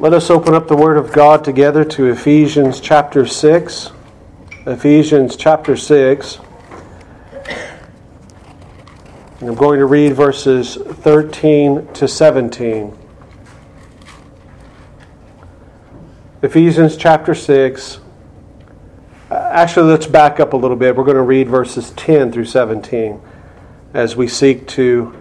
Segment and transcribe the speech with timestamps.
[0.00, 3.90] Let us open up the Word of God together to Ephesians chapter 6.
[4.64, 6.38] Ephesians chapter 6.
[9.40, 12.96] And I'm going to read verses 13 to 17.
[16.42, 17.98] Ephesians chapter 6.
[19.32, 20.94] Uh, actually, let's back up a little bit.
[20.94, 23.20] We're going to read verses 10 through 17
[23.94, 25.12] as we seek to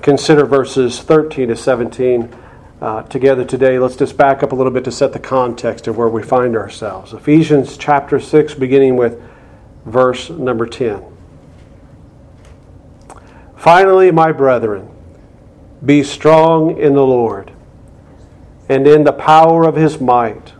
[0.00, 2.34] consider verses 13 to 17
[2.82, 5.96] uh, together today, let's just back up a little bit to set the context of
[5.96, 7.12] where we find ourselves.
[7.12, 9.22] Ephesians chapter 6, beginning with
[9.86, 11.04] verse number 10.
[13.56, 14.90] Finally, my brethren,
[15.86, 17.52] be strong in the Lord
[18.68, 20.52] and in the power of his might.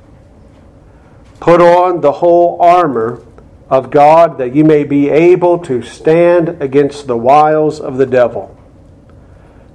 [1.40, 3.20] Put on the whole armor
[3.68, 8.56] of God that you may be able to stand against the wiles of the devil.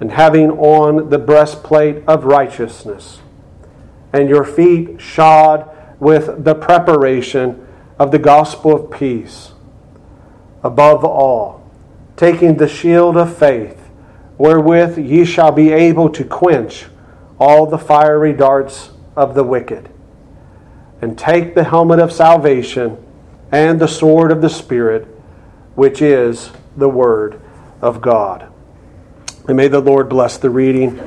[0.00, 3.20] and having on the breastplate of righteousness,
[4.12, 5.70] and your feet shod
[6.00, 7.66] with the preparation
[7.98, 9.52] of the gospel of peace.
[10.62, 11.70] Above all,
[12.16, 13.90] taking the shield of faith,
[14.38, 16.86] wherewith ye shall be able to quench
[17.38, 19.90] all the fiery darts of the wicked.
[21.02, 22.96] And take the helmet of salvation
[23.52, 25.04] and the sword of the Spirit,
[25.74, 27.40] which is the Word
[27.80, 28.49] of God.
[29.50, 31.00] And may the Lord bless the reading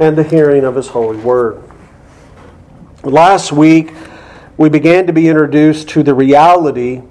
[0.00, 1.62] and the hearing of His holy word.
[3.04, 3.92] Last week,
[4.56, 7.02] we began to be introduced to the reality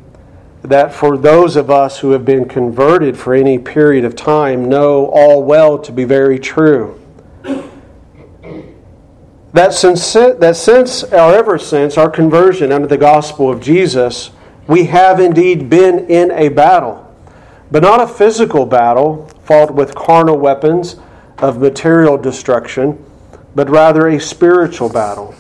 [0.64, 5.06] that for those of us who have been converted for any period of time know
[5.06, 7.00] all well to be very true.
[9.54, 14.32] That since, that since or ever since our conversion under the gospel of Jesus,
[14.68, 17.08] we have indeed been in a battle
[17.72, 20.98] but not a physical battle fought with carnal weapons
[21.38, 23.04] of material destruction,
[23.56, 25.34] but rather a spiritual battle.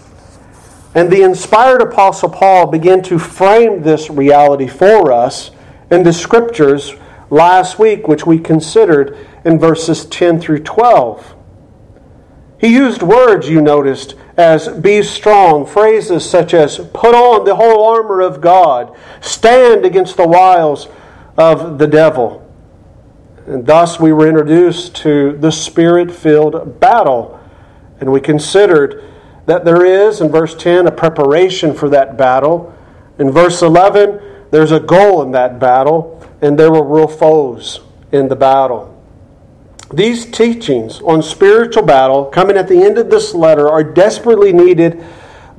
[0.95, 5.51] And the inspired Apostle Paul began to frame this reality for us
[5.91, 6.96] in the scriptures
[7.29, 11.35] last week, which we considered in verses 10 through 12.
[12.59, 17.85] He used words, you noticed, as be strong, phrases such as put on the whole
[17.85, 20.88] armor of God, stand against the wiles
[21.38, 22.47] of the devil.
[23.47, 27.40] And thus we were introduced to the spirit filled battle.
[28.00, 29.03] And we considered
[29.46, 32.75] that there is, in verse 10, a preparation for that battle.
[33.18, 34.19] In verse 11,
[34.52, 37.80] there's a goal in that battle, and there were real foes
[38.12, 38.94] in the battle.
[39.94, 45.02] These teachings on spiritual battle, coming at the end of this letter, are desperately needed,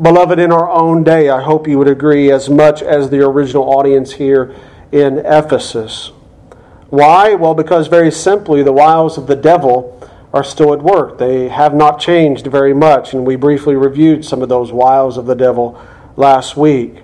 [0.01, 1.31] beloved, in our own day.
[1.31, 4.55] I hope you would agree, as much as the original audience here
[4.93, 6.13] in Ephesus.
[6.91, 7.35] Why?
[7.35, 9.95] Well, because very simply, the wiles of the devil
[10.33, 11.19] are still at work.
[11.19, 15.27] They have not changed very much, and we briefly reviewed some of those wiles of
[15.27, 15.81] the devil
[16.17, 17.03] last week.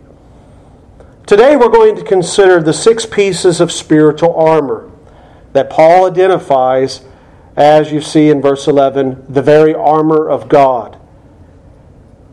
[1.27, 4.91] Today, we're going to consider the six pieces of spiritual armor
[5.53, 7.03] that Paul identifies,
[7.57, 10.99] as you see in verse 11, the very armor of God.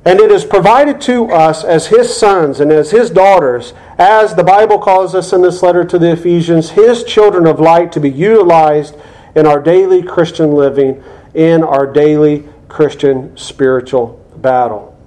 [0.03, 4.44] And it is provided to us as his sons and as his daughters, as the
[4.44, 8.09] Bible calls us in this letter to the Ephesians, his children of light to be
[8.09, 8.95] utilized
[9.35, 11.03] in our daily Christian living,
[11.35, 14.97] in our daily Christian spiritual battle.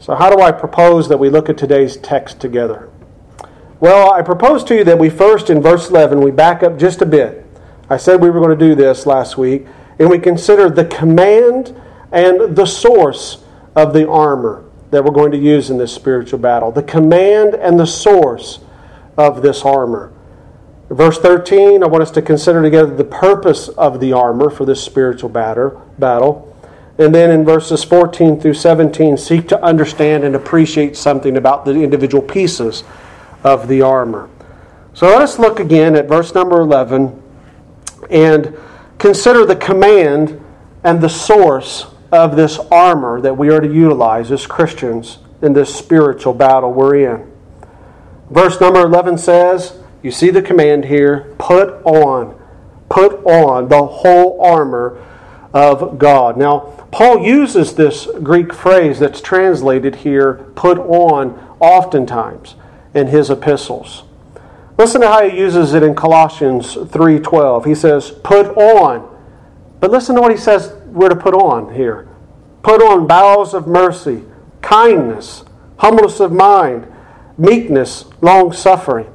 [0.00, 2.90] So, how do I propose that we look at today's text together?
[3.78, 7.00] Well, I propose to you that we first, in verse 11, we back up just
[7.00, 7.46] a bit.
[7.88, 9.66] I said we were going to do this last week,
[9.98, 11.80] and we consider the command
[12.10, 13.43] and the source
[13.76, 17.78] of the armor that we're going to use in this spiritual battle, the command and
[17.78, 18.60] the source
[19.16, 20.12] of this armor.
[20.90, 24.82] Verse 13, I want us to consider together the purpose of the armor for this
[24.82, 26.56] spiritual battle.
[26.98, 31.72] And then in verses 14 through 17, seek to understand and appreciate something about the
[31.72, 32.84] individual pieces
[33.42, 34.28] of the armor.
[34.92, 37.20] So let us look again at verse number 11
[38.10, 38.56] and
[38.98, 40.40] consider the command
[40.84, 45.74] and the source of this armor that we are to utilize as Christians in this
[45.74, 47.30] spiritual battle we're in.
[48.30, 52.40] Verse number 11 says, You see the command here put on,
[52.88, 55.04] put on the whole armor
[55.52, 56.36] of God.
[56.36, 62.54] Now, Paul uses this Greek phrase that's translated here, put on, oftentimes
[62.94, 64.04] in his epistles.
[64.78, 67.64] Listen to how he uses it in Colossians 3:12.
[67.64, 69.04] He says, "Put on."
[69.80, 72.08] But listen to what he says we're to put on here.
[72.62, 74.22] Put on bowels of mercy,
[74.62, 75.44] kindness,
[75.76, 76.90] humbleness of mind,
[77.36, 79.12] meekness, long suffering.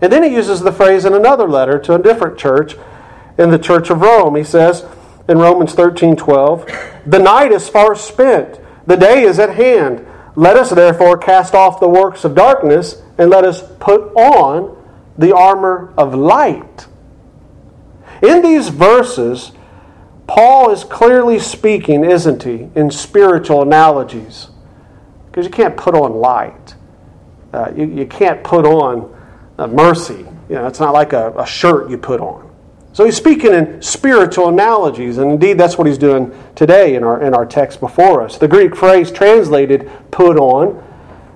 [0.00, 2.76] And then he uses the phrase in another letter to a different church,
[3.38, 4.36] in the church of Rome.
[4.36, 4.86] He says
[5.28, 6.66] in Romans 13 12,
[7.06, 10.06] The night is far spent, the day is at hand.
[10.36, 14.76] Let us therefore cast off the works of darkness and let us put on
[15.16, 16.86] the armor of light.
[18.20, 19.52] In these verses,
[20.26, 24.48] Paul is clearly speaking, isn't he, in spiritual analogies.
[25.26, 26.74] Because you can't put on light.
[27.52, 29.14] Uh, you, you can't put on
[29.58, 30.26] uh, mercy.
[30.48, 32.50] You know, it's not like a, a shirt you put on.
[32.92, 37.20] So he's speaking in spiritual analogies, and indeed that's what he's doing today in our,
[37.20, 38.38] in our text before us.
[38.38, 40.82] The Greek phrase translated put on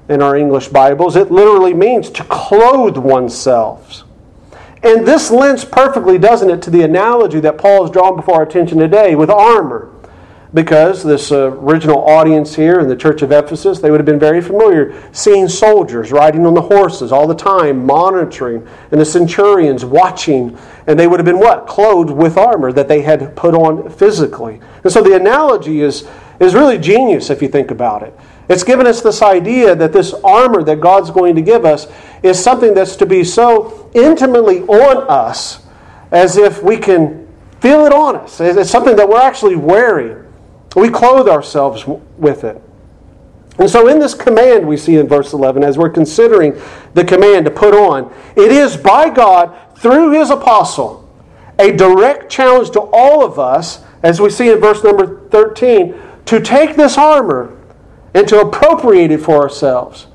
[0.09, 4.05] in our English Bibles, it literally means to clothe oneself.
[4.83, 8.43] And this lends perfectly, doesn't it, to the analogy that Paul has drawn before our
[8.43, 9.93] attention today with armor
[10.55, 14.19] because this uh, original audience here in the church of Ephesus, they would have been
[14.19, 19.85] very familiar seeing soldiers riding on the horses all the time, monitoring, and the centurions
[19.85, 20.57] watching.
[20.87, 21.67] And they would have been what?
[21.67, 24.61] Clothed with armor that they had put on physically.
[24.85, 26.09] And so the analogy is,
[26.41, 28.19] is really genius if you think about it.
[28.49, 31.87] It's given us this idea that this armor that God's going to give us
[32.23, 35.67] is something that's to be so intimately on us
[36.11, 37.29] as if we can
[37.61, 38.41] feel it on us.
[38.41, 40.25] It's something that we're actually wearing.
[40.75, 41.85] We clothe ourselves
[42.17, 42.63] with it.
[43.59, 46.59] And so, in this command we see in verse 11, as we're considering
[46.95, 51.09] the command to put on, it is by God, through his apostle,
[51.59, 55.95] a direct challenge to all of us, as we see in verse number 13,
[56.27, 57.58] to take this armor
[58.19, 60.09] and to appropriate it for ourselves.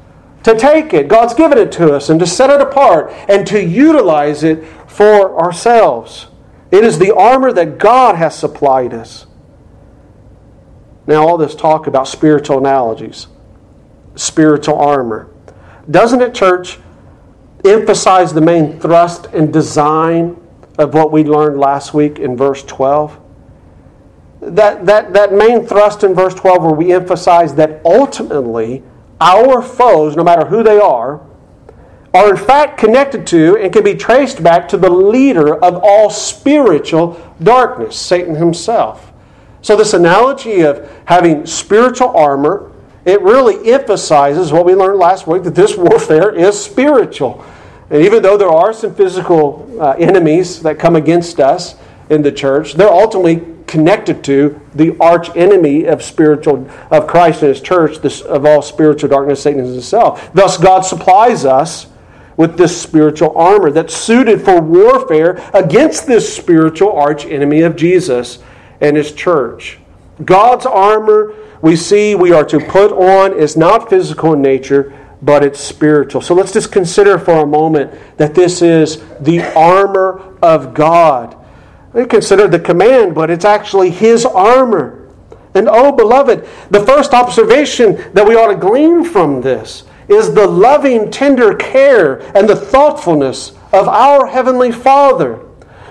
[0.43, 3.63] To take it, God's given it to us, and to set it apart and to
[3.63, 6.27] utilize it for ourselves.
[6.69, 9.25] It is the armor that God has supplied us.
[11.07, 13.27] Now, all this talk about spiritual analogies,
[14.15, 15.29] spiritual armor.
[15.89, 16.79] Doesn't it, church,
[17.63, 20.35] emphasize the main thrust and design
[20.77, 23.17] of what we learned last week in verse 12?
[24.47, 28.83] That, that, that main thrust in verse 12, where we emphasize that ultimately
[29.21, 31.21] our foes, no matter who they are,
[32.13, 36.09] are in fact connected to and can be traced back to the leader of all
[36.09, 39.11] spiritual darkness, Satan himself.
[39.61, 42.71] So, this analogy of having spiritual armor,
[43.05, 47.43] it really emphasizes what we learned last week that this warfare is spiritual.
[47.89, 51.75] And even though there are some physical uh, enemies that come against us
[52.09, 57.49] in the church, they're ultimately connected to the arch enemy of spiritual of Christ and
[57.49, 60.31] his church, this, of all spiritual darkness, Satan himself.
[60.31, 61.87] Thus, God supplies us
[62.37, 68.37] with this spiritual armor that's suited for warfare against this spiritual arch enemy of Jesus
[68.79, 69.79] and his church.
[70.23, 71.33] God's armor
[71.63, 74.93] we see we are to put on is not physical in nature,
[75.23, 76.21] but it's spiritual.
[76.21, 81.42] So let's just consider for a moment that this is the armor of God.
[81.93, 85.07] We consider the command, but it's actually his armor.
[85.53, 90.47] And oh, beloved, the first observation that we ought to glean from this is the
[90.47, 95.39] loving, tender care and the thoughtfulness of our Heavenly Father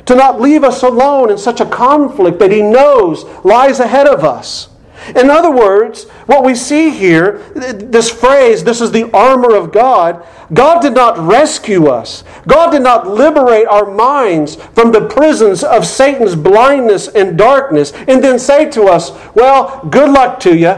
[0.07, 4.25] to not leave us alone in such a conflict that He knows lies ahead of
[4.25, 4.69] us.
[5.09, 10.25] In other words, what we see here, this phrase, this is the armor of God,
[10.53, 12.25] God did not rescue us.
[12.47, 18.23] God did not liberate our minds from the prisons of Satan's blindness and darkness and
[18.23, 20.75] then say to us, Well, good luck to you.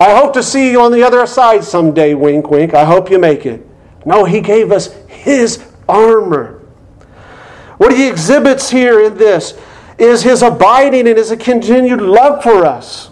[0.00, 2.74] I hope to see you on the other side someday, wink, wink.
[2.74, 3.66] I hope you make it.
[4.04, 6.60] No, He gave us His armor.
[7.78, 9.58] What he exhibits here in this
[9.98, 13.10] is his abiding and his continued love for us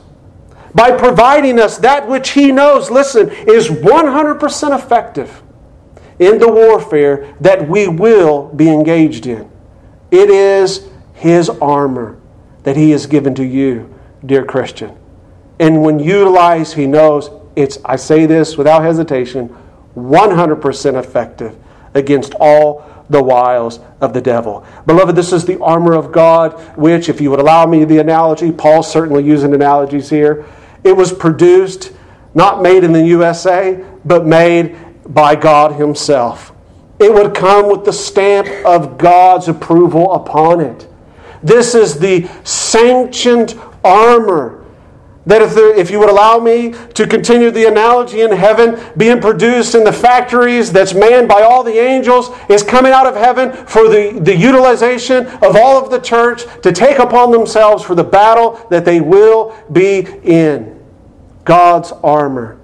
[0.74, 5.42] by providing us that which he knows, listen, is 100% effective
[6.18, 9.50] in the warfare that we will be engaged in.
[10.10, 12.18] It is his armor
[12.62, 13.92] that he has given to you,
[14.24, 14.96] dear Christian.
[15.58, 19.54] And when utilized, he knows it's, I say this without hesitation,
[19.96, 21.56] 100% effective
[21.94, 24.66] against all the wiles of the devil.
[24.86, 28.50] Beloved, this is the armor of God, which, if you would allow me the analogy,
[28.50, 30.46] Paul's certainly using analogies here.
[30.84, 31.92] It was produced,
[32.34, 36.52] not made in the USA, but made by God Himself.
[36.98, 40.88] It would come with the stamp of God's approval upon it.
[41.42, 44.61] This is the sanctioned armor.
[45.24, 49.20] That if, there, if you would allow me to continue the analogy in heaven, being
[49.20, 53.52] produced in the factories that's manned by all the angels, is coming out of heaven
[53.66, 58.02] for the, the utilization of all of the church to take upon themselves for the
[58.02, 60.80] battle that they will be in.
[61.44, 62.60] God's armor.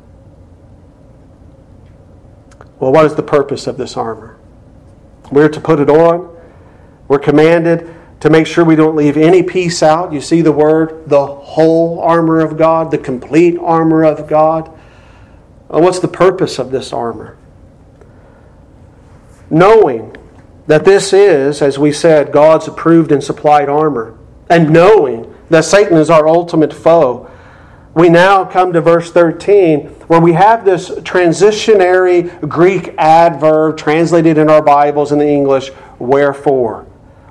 [2.80, 4.36] Well, what is the purpose of this armor?
[5.30, 6.36] We're to put it on.
[7.06, 10.12] We're commanded to make sure we don't leave any piece out.
[10.12, 14.70] You see the word, the whole armor of God, the complete armor of God.
[15.68, 17.37] What's the purpose of this armor?
[19.50, 20.16] Knowing
[20.66, 24.18] that this is, as we said, God's approved and supplied armor,
[24.50, 27.30] and knowing that Satan is our ultimate foe,
[27.94, 34.48] we now come to verse 13 where we have this transitionary Greek adverb translated in
[34.48, 36.87] our Bibles in the English, wherefore.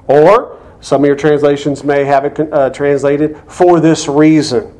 [0.08, 4.74] Or, some of your translations may have it uh, translated, for this reason.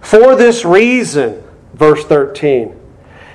[0.00, 1.42] For this reason,
[1.74, 2.78] verse 13.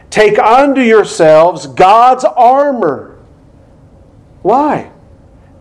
[0.09, 3.17] Take unto yourselves God's armor.
[4.41, 4.91] Why?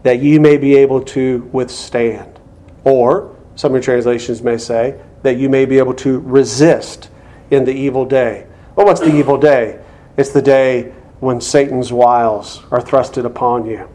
[0.03, 2.39] That ye may be able to withstand.
[2.85, 7.09] Or, some of your translations may say, that you may be able to resist
[7.51, 8.47] in the evil day.
[8.77, 9.83] Well, what's the evil day?
[10.17, 13.89] It's the day when Satan's wiles are thrusted upon you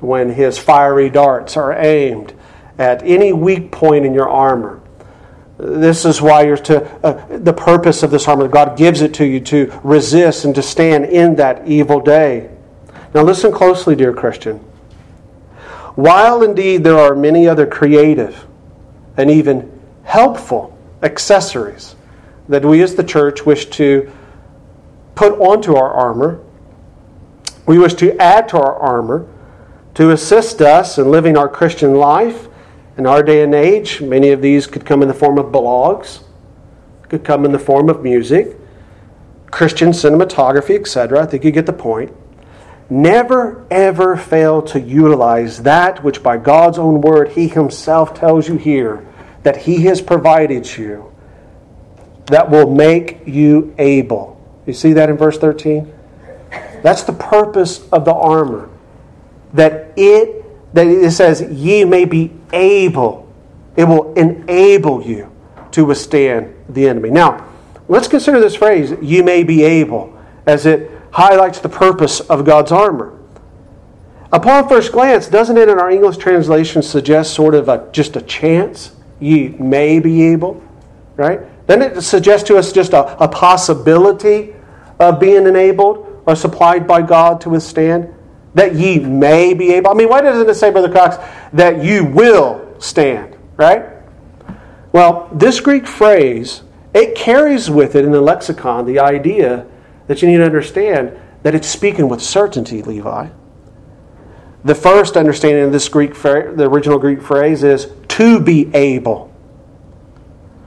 [0.00, 2.32] when his fiery darts are aimed
[2.78, 4.80] at any weak point in your armor.
[5.58, 9.24] This is why you're to, uh, the purpose of this armor, God gives it to
[9.24, 12.48] you to resist and to stand in that evil day.
[13.12, 14.58] Now, listen closely, dear Christian.
[15.96, 18.46] While indeed there are many other creative
[19.16, 21.96] and even helpful accessories
[22.48, 24.10] that we as the church wish to
[25.16, 26.40] put onto our armor,
[27.66, 29.26] we wish to add to our armor
[29.98, 32.46] to assist us in living our Christian life.
[32.98, 36.22] In our day and age, many of these could come in the form of blogs,
[37.08, 38.56] could come in the form of music,
[39.50, 41.24] Christian cinematography, etc.
[41.24, 42.14] I think you get the point.
[42.88, 48.56] Never ever fail to utilize that which by God's own word He Himself tells you
[48.56, 49.04] here
[49.42, 51.12] that He has provided you
[52.26, 54.40] that will make you able.
[54.64, 55.92] You see that in verse 13?
[56.84, 58.70] That's the purpose of the armor
[59.54, 63.26] that it that it says ye may be able
[63.76, 65.30] it will enable you
[65.70, 67.10] to withstand the enemy.
[67.10, 67.46] Now
[67.88, 72.72] let's consider this phrase "ye may be able as it highlights the purpose of god's
[72.72, 73.18] armor.
[74.30, 78.22] Upon first glance doesn't it in our english translation suggest sort of a just a
[78.22, 80.62] chance ye may be able
[81.18, 81.40] right?
[81.66, 84.54] Then it suggests to us just a, a possibility
[84.98, 88.14] of being enabled or supplied by god to withstand
[88.54, 89.90] that ye may be able.
[89.90, 91.16] I mean, why doesn't it say, Brother Cox,
[91.52, 93.84] that you will stand, right?
[94.92, 96.62] Well, this Greek phrase,
[96.94, 99.66] it carries with it in the lexicon the idea
[100.06, 103.28] that you need to understand that it's speaking with certainty, Levi.
[104.64, 109.32] The first understanding of this Greek, the original Greek phrase is to be able.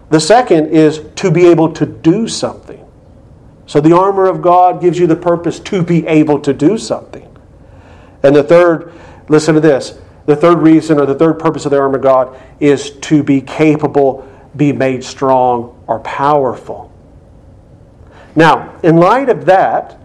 [0.09, 2.85] The second is to be able to do something.
[3.65, 7.27] So the armor of God gives you the purpose to be able to do something.
[8.23, 8.93] And the third,
[9.27, 12.39] listen to this the third reason or the third purpose of the armor of God
[12.59, 16.91] is to be capable, be made strong, or powerful.
[18.35, 19.99] Now, in light of that,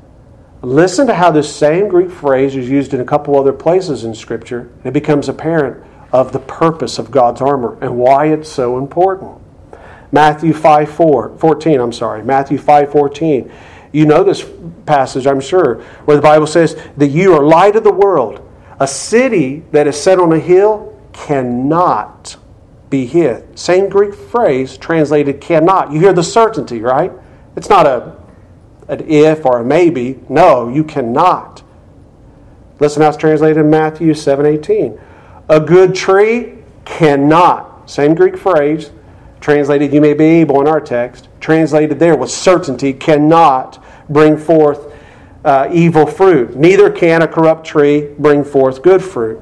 [0.63, 4.15] listen to how this same Greek phrase is used in a couple other places in
[4.15, 8.79] Scripture, and it becomes apparent of the purpose of God's armor and why it's so
[8.79, 9.39] important.
[10.11, 13.53] Matthew 5 4, 14, I'm sorry, Matthew 5 14.
[13.93, 14.45] You know this
[14.85, 18.43] passage, I'm sure, where the Bible says that you are light of the world.
[18.79, 22.37] A city that is set on a hill cannot
[22.91, 23.59] be hid.
[23.59, 25.93] Same Greek phrase translated cannot.
[25.93, 27.13] You hear the certainty, right?
[27.57, 28.17] It's not a
[28.89, 30.21] an if or a maybe.
[30.29, 31.63] No, you cannot.
[32.79, 34.99] Listen how it's translated in Matthew 7:18.
[35.49, 37.91] A good tree cannot.
[37.91, 38.91] Same Greek phrase,
[39.41, 44.93] translated you may be able in our text, translated there with certainty, cannot bring forth
[45.45, 46.57] uh, evil fruit.
[46.57, 49.41] Neither can a corrupt tree bring forth good fruit.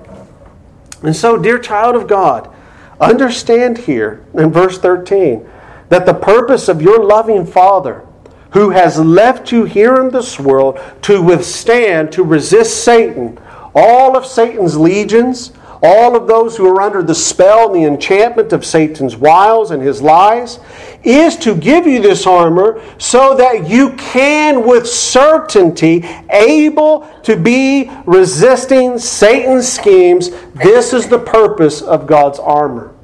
[1.03, 2.55] And so, dear child of God,
[3.01, 5.49] understand here in verse 13
[5.89, 8.07] that the purpose of your loving Father,
[8.51, 13.39] who has left you here in this world to withstand, to resist Satan,
[13.75, 15.53] all of Satan's legions,
[15.85, 19.83] all of those who are under the spell and the enchantment of Satan's wiles and
[19.83, 20.59] his lies,
[21.03, 27.91] is to give you this armor so that you can, with certainty, able to be
[28.07, 30.31] resisting Satan's schemes.
[30.55, 32.95] This is the purpose of God's armor.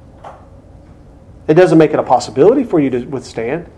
[1.47, 3.71] It doesn't make it a possibility for you to withstand.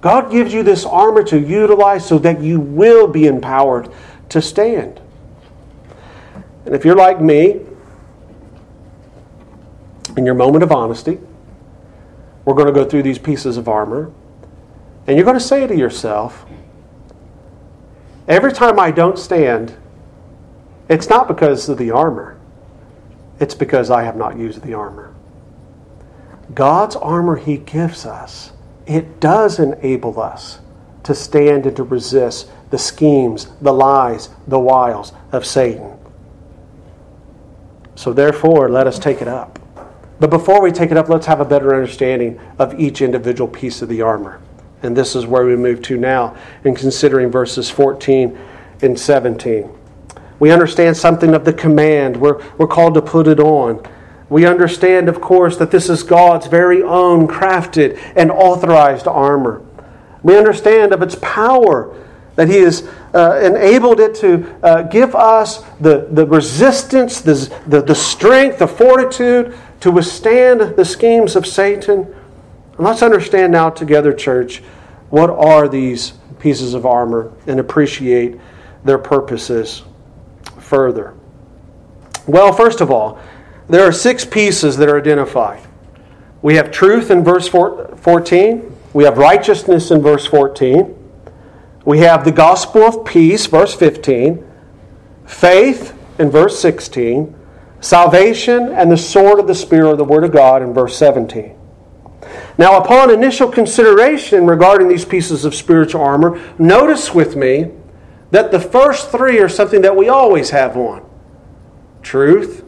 [0.00, 3.88] God gives you this armor to utilize so that you will be empowered
[4.30, 5.00] to stand.
[6.66, 7.60] And if you're like me,
[10.16, 11.18] in your moment of honesty,
[12.44, 14.12] we're going to go through these pieces of armor,
[15.06, 16.46] and you're going to say to yourself,
[18.28, 19.74] every time I don't stand,
[20.88, 22.38] it's not because of the armor,
[23.40, 25.14] it's because I have not used the armor.
[26.54, 28.52] God's armor He gives us,
[28.86, 30.60] it does enable us
[31.04, 35.98] to stand and to resist the schemes, the lies, the wiles of Satan.
[37.94, 39.58] So, therefore, let us take it up.
[40.20, 43.82] But before we take it up, let's have a better understanding of each individual piece
[43.82, 44.40] of the armor.
[44.82, 48.38] And this is where we move to now in considering verses 14
[48.82, 49.70] and 17.
[50.38, 52.16] We understand something of the command.
[52.16, 53.82] We're, we're called to put it on.
[54.28, 59.62] We understand, of course, that this is God's very own crafted and authorized armor.
[60.22, 61.94] We understand of its power
[62.36, 67.34] that He has uh, enabled it to uh, give us the, the resistance, the,
[67.66, 72.00] the, the strength, the fortitude to withstand the schemes of Satan.
[72.04, 74.62] And let's understand now together, church,
[75.10, 78.40] what are these pieces of armor and appreciate
[78.82, 79.82] their purposes
[80.58, 81.12] further.
[82.26, 83.18] Well, first of all,
[83.68, 85.62] there are six pieces that are identified.
[86.40, 90.96] We have truth in verse 14, we have righteousness in verse 14.
[91.84, 94.50] We have the gospel of peace, verse 15,
[95.26, 97.34] faith in verse 16,
[97.84, 101.54] salvation and the sword of the Spirit of the Word of God in verse 17.
[102.56, 107.70] Now, upon initial consideration regarding these pieces of spiritual armor, notice with me
[108.30, 111.04] that the first three are something that we always have on
[112.02, 112.64] truth,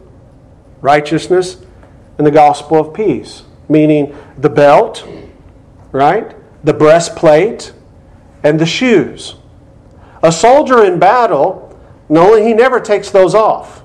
[0.81, 1.63] righteousness,
[2.17, 5.07] and the gospel of peace, meaning the belt,
[5.91, 6.35] right?
[6.63, 7.73] The breastplate,
[8.43, 9.35] and the shoes.
[10.23, 13.83] A soldier in battle, no, he never takes those off.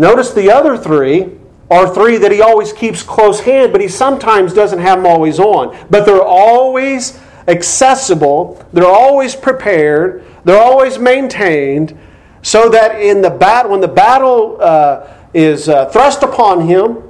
[0.00, 1.28] Notice the other three
[1.70, 5.38] are three that he always keeps close hand, but he sometimes doesn't have them always
[5.38, 5.76] on.
[5.90, 11.98] But they're always accessible, they're always prepared, they're always maintained,
[12.40, 17.02] so that in the battle, when the battle uh, is uh, thrust upon him,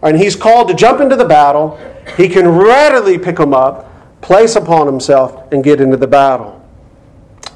[0.00, 1.78] and he's called to jump into the battle,
[2.16, 3.90] he can readily pick them up
[4.22, 6.66] place upon himself and get into the battle.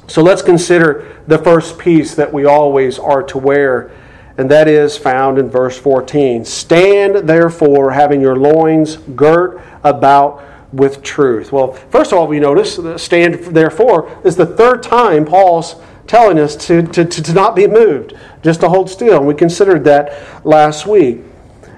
[0.05, 3.89] So let's consider the first piece that we always are to wear,
[4.39, 6.45] and that is found in verse 14.
[6.45, 11.51] Stand therefore, having your loins girt about with truth.
[11.51, 15.75] Well, first of all, we notice stand therefore is the third time Paul's
[16.07, 19.17] telling us to, to, to not be moved, just to hold still.
[19.17, 21.19] And we considered that last week.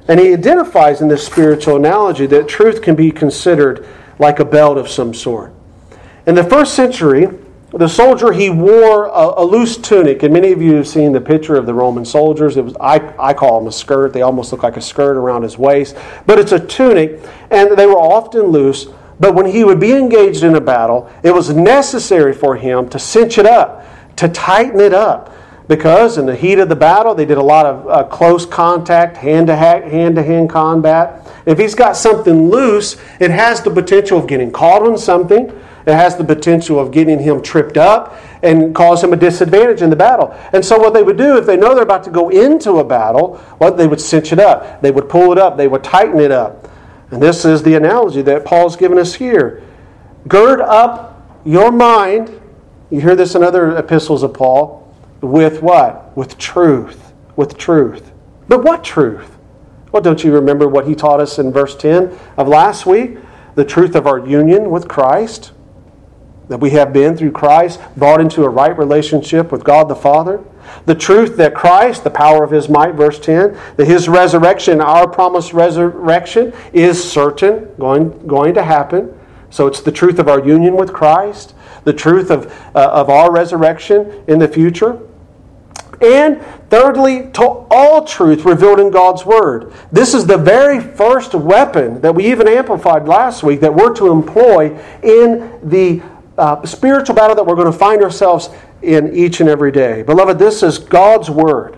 [0.07, 3.87] And he identifies in this spiritual analogy that truth can be considered
[4.19, 5.51] like a belt of some sort.
[6.27, 7.27] In the first century,
[7.73, 11.21] the soldier he wore a, a, loose tunic, and many of you have seen the
[11.21, 12.57] picture of the Roman soldiers.
[12.57, 14.11] It was I, I call them a skirt.
[14.11, 17.85] They almost look like a skirt around his waist, but it's a tunic, and they
[17.85, 18.87] were often loose.
[19.21, 22.99] But when he would be engaged in a battle, it was necessary for him to
[22.99, 23.85] cinch it up,
[24.17, 25.33] to tighten it up,
[25.67, 29.15] because in the heat of the battle, they did a lot of uh, close contact,
[29.15, 31.25] hand to hand to hand combat.
[31.45, 35.57] If he's got something loose, it has the potential of getting caught on something.
[35.85, 39.89] It has the potential of getting him tripped up and cause him a disadvantage in
[39.89, 40.35] the battle.
[40.53, 42.83] And so, what they would do if they know they're about to go into a
[42.83, 46.19] battle, what they would cinch it up, they would pull it up, they would tighten
[46.19, 46.69] it up.
[47.11, 49.63] And this is the analogy that Paul's given us here.
[50.27, 52.39] Gird up your mind.
[52.89, 56.15] You hear this in other epistles of Paul with what?
[56.15, 57.13] With truth.
[57.35, 58.11] With truth.
[58.47, 59.37] But what truth?
[59.91, 63.17] Well, don't you remember what he taught us in verse 10 of last week?
[63.55, 65.51] The truth of our union with Christ,
[66.51, 70.43] that we have been through Christ brought into a right relationship with God the Father.
[70.85, 75.07] The truth that Christ, the power of his might, verse 10, that his resurrection, our
[75.07, 79.17] promised resurrection, is certain, going, going to happen.
[79.49, 83.31] So it's the truth of our union with Christ, the truth of, uh, of our
[83.31, 84.99] resurrection in the future.
[86.01, 89.71] And thirdly, to all truth revealed in God's Word.
[89.89, 94.11] This is the very first weapon that we even amplified last week that we're to
[94.11, 96.01] employ in the
[96.37, 98.49] uh, spiritual battle that we're going to find ourselves
[98.81, 100.03] in each and every day.
[100.03, 101.77] Beloved, this is God's Word.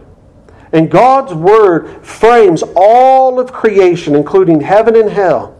[0.71, 5.59] And God's Word frames all of creation, including heaven and hell.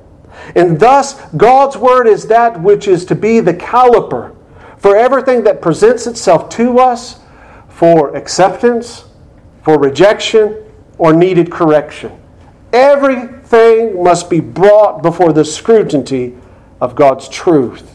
[0.55, 4.35] And thus, God's Word is that which is to be the caliper
[4.77, 7.19] for everything that presents itself to us
[7.69, 9.05] for acceptance,
[9.63, 10.57] for rejection,
[10.97, 12.19] or needed correction.
[12.71, 16.33] Everything everything must be brought before the scrutiny
[16.81, 17.92] of God's truth.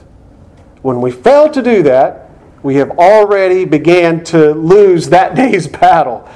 [0.83, 2.31] When we fail to do that,
[2.63, 6.29] we have already began to lose that day's battle.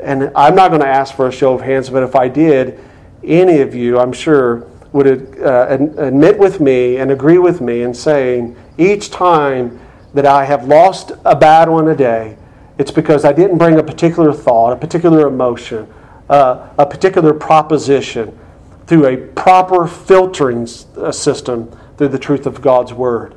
[0.00, 2.78] And I'm not going to ask for a show of hands, but if I did,
[3.22, 7.94] any of you, I'm sure, would uh, admit with me and agree with me in
[7.94, 9.80] saying each time
[10.12, 12.36] that I have lost a battle in a day,
[12.78, 15.92] it's because I didn't bring a particular thought, a particular emotion,
[16.28, 18.38] uh, a particular proposition
[18.86, 23.34] through a proper filtering uh, system through the truth of God's Word.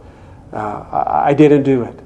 [0.54, 2.00] Uh, I didn't do it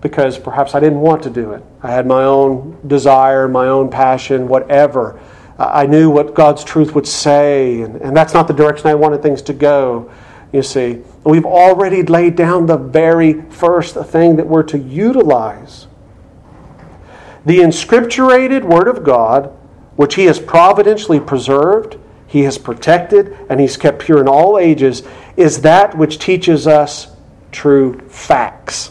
[0.00, 1.62] because perhaps I didn't want to do it.
[1.82, 5.20] I had my own desire, my own passion, whatever.
[5.58, 9.22] I knew what God's truth would say, and, and that's not the direction I wanted
[9.22, 10.10] things to go.
[10.52, 15.88] You see, we've already laid down the very first thing that we're to utilize.
[17.44, 19.46] The inscripturated Word of God,
[19.96, 25.02] which He has providentially preserved, He has protected, and He's kept pure in all ages,
[25.36, 27.16] is that which teaches us
[27.52, 28.90] true facts.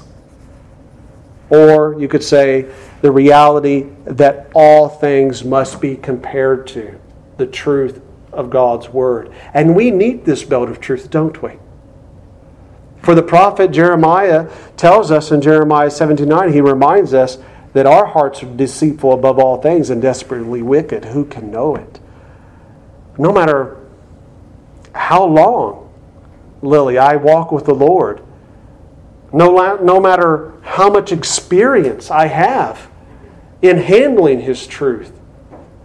[1.50, 2.70] Or you could say,
[3.02, 7.00] the reality that all things must be compared to
[7.38, 8.02] the truth
[8.34, 9.32] of God's Word.
[9.54, 11.54] And we need this belt of truth, don't we?
[13.02, 17.38] For the prophet Jeremiah tells us in Jeremiah 79, he reminds us
[17.74, 21.06] that our hearts are deceitful above all things and desperately wicked.
[21.06, 22.00] Who can know it?
[23.18, 23.78] No matter
[24.94, 25.94] how long,
[26.62, 28.24] Lily, I walk with the Lord,
[29.34, 32.90] no, no matter how much experience I have
[33.62, 35.20] in handling His truth,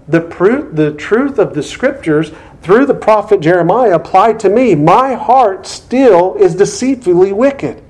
[0.06, 4.74] the, proof, the truth of the Scriptures through the prophet Jeremiah applied to me.
[4.74, 7.82] My heart still is deceitfully wicked.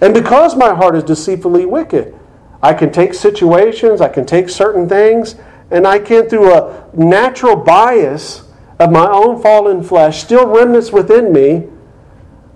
[0.00, 2.14] And because my heart is deceitfully wicked,
[2.62, 5.36] I can take situations, I can take certain things,
[5.70, 8.42] and I can, through a natural bias
[8.78, 11.68] of my own fallen flesh, still remnants within me,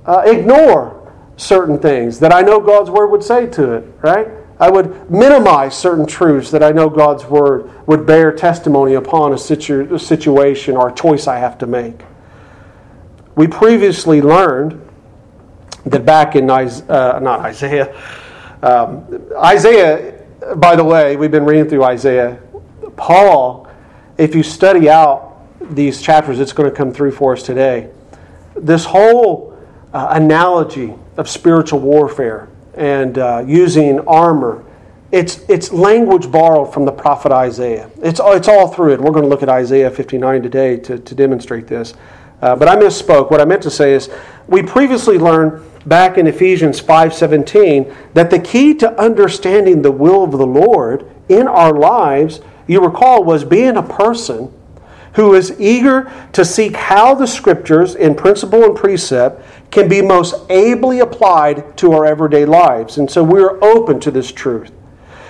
[0.07, 0.98] uh, ignore
[1.39, 4.29] certain things that I know God's Word would say to it, right?
[4.61, 9.39] I would minimize certain truths that I know God's Word would bear testimony upon a,
[9.39, 12.03] situ- a situation or a choice I have to make.
[13.37, 14.85] We previously learned
[15.87, 17.97] that back in uh, not Isaiah,
[18.63, 20.21] um, Isaiah,
[20.57, 22.41] by the way, we've been reading through Isaiah.
[22.97, 23.69] Paul,
[24.19, 27.91] if you study out these chapters, it's going to come through for us today.
[28.57, 29.57] This whole
[29.93, 34.65] uh, analogy of spiritual warfare and uh, using armor.
[35.11, 37.91] It's, it's language borrowed from the prophet Isaiah.
[38.01, 39.01] It's, it's all through it.
[39.01, 41.95] We're going to look at Isaiah 59 today to, to demonstrate this.
[42.41, 43.31] Uh, but I misspoke.
[43.31, 44.09] What I meant to say is
[44.47, 50.31] we previously learned back in Ephesians 5:17 that the key to understanding the will of
[50.31, 54.53] the Lord in our lives, you recall, was being a person
[55.15, 60.35] who is eager to seek how the scriptures in principle and precept can be most
[60.51, 62.99] ably applied to our everyday lives.
[62.99, 64.73] And so we are open to this truth.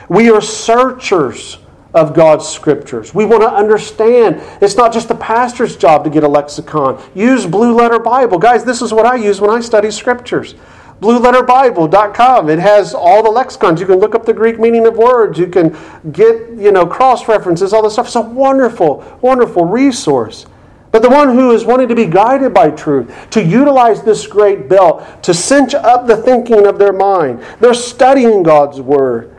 [0.09, 1.59] We are searchers
[1.95, 3.15] of God's scriptures.
[3.15, 4.41] We want to understand.
[4.63, 7.03] It's not just the pastor's job to get a lexicon.
[7.15, 8.39] Use Blue Letter Bible.
[8.39, 10.55] Guys, this is what I use when I study scriptures.
[11.01, 12.51] BlueLetterBible.com.
[12.51, 13.81] It has all the lexicons.
[13.81, 15.39] You can look up the Greek meaning of words.
[15.39, 15.77] You can
[16.11, 18.07] get, you know, cross references, all this stuff.
[18.07, 20.47] It's a wonderful, wonderful resource.
[20.91, 24.69] But the one who is wanting to be guided by truth, to utilize this great
[24.69, 29.35] belt, to cinch up the thinking of their mind, they're studying God's Word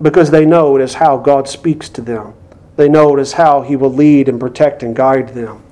[0.00, 2.34] because they know it is how God speaks to them.
[2.76, 5.62] They know it is how He will lead and protect and guide them.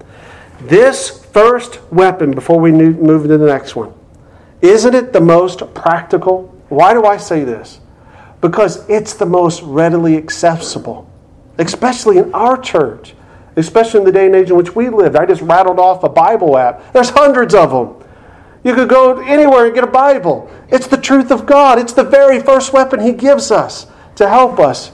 [0.60, 3.92] This first weapon, before we move to the next one,
[4.60, 6.54] isn't it the most practical?
[6.68, 7.80] Why do I say this?
[8.40, 11.10] Because it's the most readily accessible,
[11.58, 13.14] especially in our church
[13.60, 15.16] especially in the day and age in which we lived.
[15.16, 16.92] I just rattled off a Bible app.
[16.92, 18.08] There's hundreds of them.
[18.64, 20.50] You could go anywhere and get a Bible.
[20.68, 21.78] It's the truth of God.
[21.78, 24.92] It's the very first weapon He gives us to help us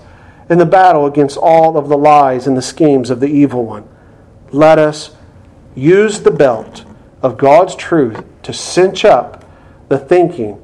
[0.49, 3.89] in the battle against all of the lies and the schemes of the evil one.
[4.53, 5.17] Let us
[5.75, 6.85] use the belt
[7.23, 9.45] of God's truth to cinch up
[9.89, 10.63] the thinking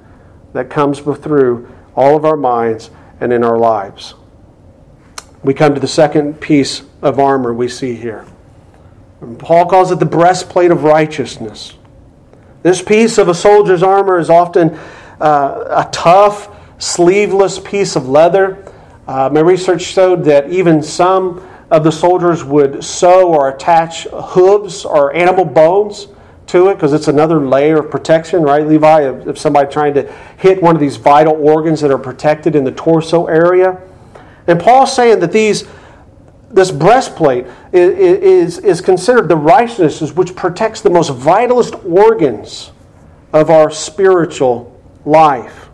[0.52, 4.14] that comes through all of our minds and in our lives.
[5.42, 8.24] We come to the second piece of armor we see here.
[9.38, 11.74] Paul calls it the breastplate of righteousness.
[12.62, 14.78] This piece of a soldier's armor is often
[15.20, 18.72] uh, a tough, sleeveless piece of leather.
[19.07, 24.85] Uh, my research showed that even some of the soldiers would sew or attach hooves
[24.85, 26.09] or animal bones
[26.46, 29.09] to it because it's another layer of protection, right, Levi?
[29.09, 32.62] If, if somebody trying to hit one of these vital organs that are protected in
[32.62, 33.81] the torso area.
[34.46, 35.64] And Paul's saying that these
[36.52, 42.72] this breastplate is, is considered the righteousness which protects the most vitalist organs
[43.33, 45.70] of our spiritual life.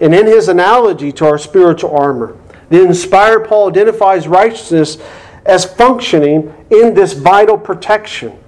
[0.00, 2.36] And in his analogy to our spiritual armor,
[2.68, 4.98] the inspired Paul identifies righteousness
[5.46, 8.38] as functioning in this vital protection.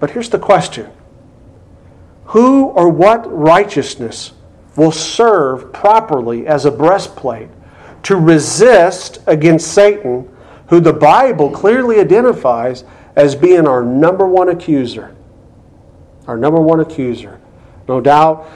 [0.00, 0.90] But here's the question
[2.26, 4.32] Who or what righteousness
[4.74, 7.50] will serve properly as a breastplate
[8.04, 10.28] to resist against Satan,
[10.68, 12.84] who the Bible clearly identifies
[13.16, 15.14] as being our number one accuser?
[16.26, 17.40] Our number one accuser.
[17.88, 18.48] No doubt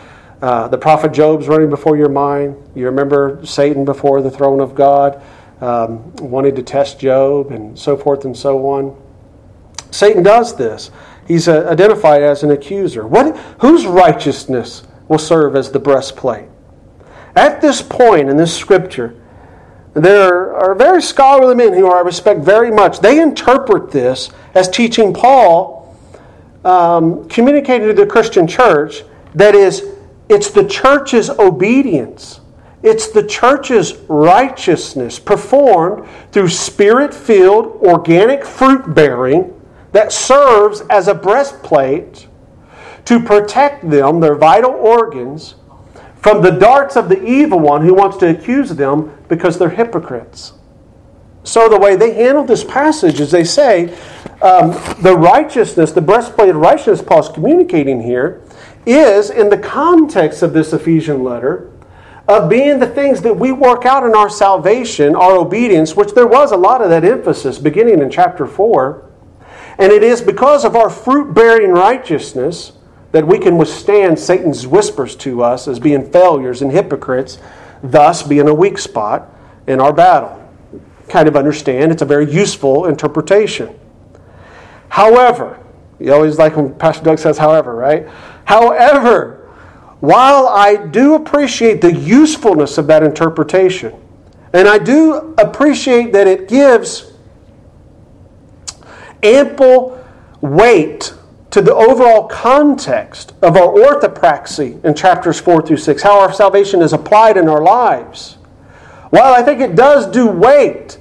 [0.42, 2.56] uh, the prophet Job's running before your mind.
[2.74, 5.22] You remember Satan before the throne of God,
[5.60, 9.00] um, wanting to test Job, and so forth and so on.
[9.92, 10.90] Satan does this.
[11.28, 13.06] He's uh, identified as an accuser.
[13.06, 16.48] What, whose righteousness will serve as the breastplate?
[17.36, 19.14] At this point in this scripture,
[19.94, 23.00] there are very scholarly men who I respect very much.
[23.00, 25.96] They interpret this as teaching Paul,
[26.64, 29.02] um, communicating to the Christian church,
[29.34, 29.84] that is,
[30.28, 32.40] it's the church's obedience.
[32.82, 39.60] It's the church's righteousness performed through spirit filled organic fruit bearing
[39.92, 42.26] that serves as a breastplate
[43.04, 45.54] to protect them, their vital organs,
[46.22, 50.52] from the darts of the evil one who wants to accuse them because they're hypocrites.
[51.44, 53.92] So, the way they handle this passage is they say
[54.40, 54.70] um,
[55.02, 58.42] the righteousness, the breastplate of righteousness Paul's communicating here,
[58.86, 61.72] is, in the context of this Ephesian letter,
[62.28, 66.26] of being the things that we work out in our salvation, our obedience, which there
[66.26, 69.10] was a lot of that emphasis beginning in chapter 4.
[69.78, 72.72] And it is because of our fruit bearing righteousness
[73.12, 77.38] that we can withstand Satan's whispers to us as being failures and hypocrites,
[77.82, 79.30] thus being a weak spot
[79.66, 80.38] in our battle.
[81.08, 83.78] Kind of understand, it's a very useful interpretation.
[84.88, 85.58] However,
[85.98, 88.08] you always like when Pastor Doug says, however, right?
[88.44, 89.38] However,
[90.00, 93.94] while I do appreciate the usefulness of that interpretation,
[94.52, 97.12] and I do appreciate that it gives
[99.22, 100.04] ample
[100.40, 101.14] weight
[101.52, 106.80] to the overall context of our orthopraxy in chapters 4 through 6, how our salvation
[106.80, 108.38] is applied in our lives.
[109.10, 110.98] While I think it does do weight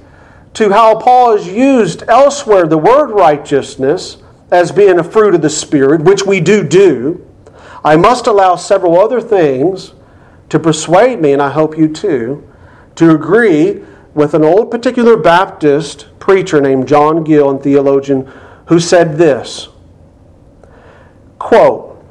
[0.54, 4.18] to how Paul has used elsewhere the word righteousness
[4.50, 7.26] as being a fruit of the Spirit, which we due do,
[7.82, 9.94] I must allow several other things
[10.50, 12.46] to persuade me, and I hope you too,
[12.96, 18.30] to agree with an old particular Baptist preacher named John Gill and theologian
[18.66, 19.70] who said this
[21.42, 22.02] quote,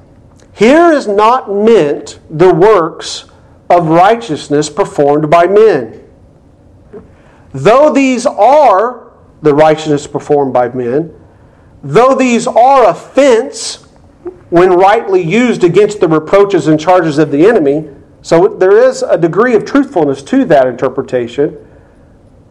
[0.53, 3.25] Here is not meant the works
[3.69, 6.05] of righteousness performed by men.
[7.53, 11.13] Though these are the righteousness performed by men,
[11.81, 13.87] though these are offense
[14.49, 17.89] when rightly used against the reproaches and charges of the enemy.
[18.21, 21.57] So there is a degree of truthfulness to that interpretation.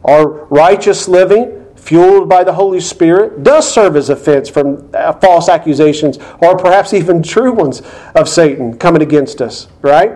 [0.04, 5.48] Our righteous living, fueled by the Holy Spirit, does serve as offense from uh, false
[5.48, 7.82] accusations or perhaps even true ones
[8.14, 10.12] of Satan coming against us, right?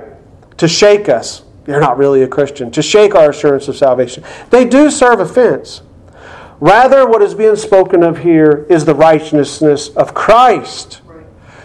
[0.58, 1.42] To shake us.
[1.66, 2.70] You're not really a Christian.
[2.72, 4.22] To shake our assurance of salvation.
[4.50, 5.80] They do serve offense.
[6.60, 11.00] Rather, what is being spoken of here is the righteousness of Christ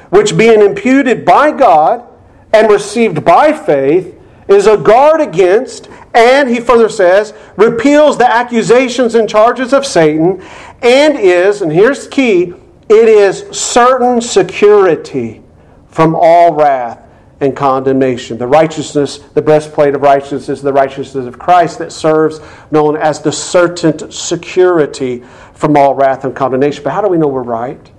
[0.09, 2.05] which being imputed by God
[2.53, 4.15] and received by faith
[4.47, 5.87] is a guard against,
[6.19, 10.41] and he further says, repeals the accusations and charges of Satan,
[10.81, 12.53] and is, and here's the key,
[12.89, 15.41] it is certain security
[15.87, 16.99] from all wrath
[17.39, 18.37] and condemnation.
[18.37, 23.21] The righteousness, the breastplate of righteousness is the righteousness of Christ that serves, known as
[23.21, 26.83] the certain security from all wrath and condemnation.
[26.83, 27.91] But how do we know we're right?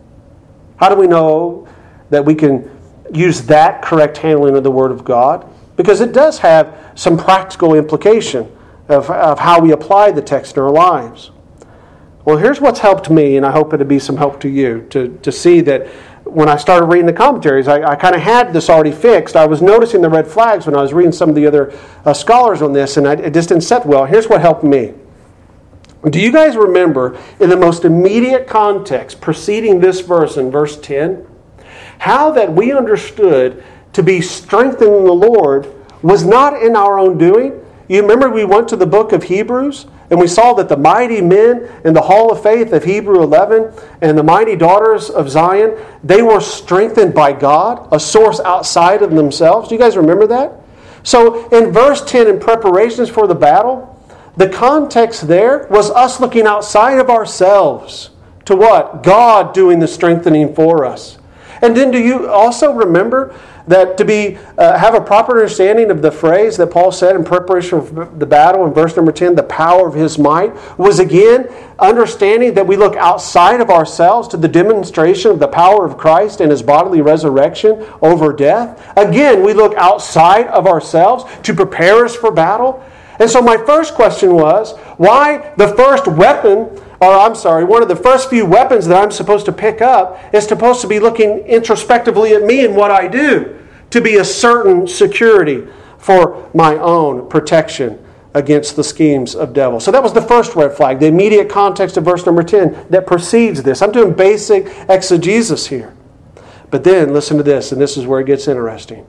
[0.76, 1.66] How do we know
[2.10, 2.70] that we can
[3.14, 5.49] use that correct handling of the Word of God
[5.80, 8.54] because it does have some practical implication
[8.86, 11.30] of, of how we apply the text in our lives.
[12.26, 15.18] Well, here's what's helped me, and I hope it'll be some help to you to,
[15.22, 15.86] to see that
[16.24, 19.36] when I started reading the commentaries, I, I kind of had this already fixed.
[19.36, 21.72] I was noticing the red flags when I was reading some of the other
[22.04, 24.04] uh, scholars on this, and I, it just didn't set well.
[24.04, 24.92] Here's what helped me.
[26.10, 31.26] Do you guys remember in the most immediate context preceding this verse in verse 10?
[32.00, 35.72] How that we understood to be strengthened in the Lord
[36.02, 37.64] was not in our own doing.
[37.88, 41.20] You remember we went to the book of Hebrews and we saw that the mighty
[41.20, 45.76] men in the hall of faith of Hebrew 11 and the mighty daughters of Zion,
[46.02, 49.68] they were strengthened by God, a source outside of themselves.
[49.68, 50.52] Do you guys remember that?
[51.02, 53.86] So in verse 10, in preparations for the battle,
[54.36, 58.10] the context there was us looking outside of ourselves
[58.46, 59.02] to what?
[59.02, 61.18] God doing the strengthening for us.
[61.62, 63.34] And then do you also remember
[63.70, 67.24] that to be uh, have a proper understanding of the phrase that Paul said in
[67.24, 71.48] preparation for the battle in verse number 10, the power of his might, was again
[71.78, 76.40] understanding that we look outside of ourselves to the demonstration of the power of Christ
[76.40, 78.92] and his bodily resurrection over death.
[78.96, 82.84] Again, we look outside of ourselves to prepare us for battle.
[83.20, 87.88] And so my first question was, why the first weapon or I'm sorry, one of
[87.88, 91.38] the first few weapons that I'm supposed to pick up is supposed to be looking
[91.40, 93.56] introspectively at me and what I do
[93.90, 95.66] to be a certain security
[95.98, 99.80] for my own protection against the schemes of devil.
[99.80, 103.06] So that was the first red flag, the immediate context of verse number 10 that
[103.06, 103.82] precedes this.
[103.82, 105.94] I'm doing basic exegesis here.
[106.70, 109.04] But then listen to this, and this is where it gets interesting.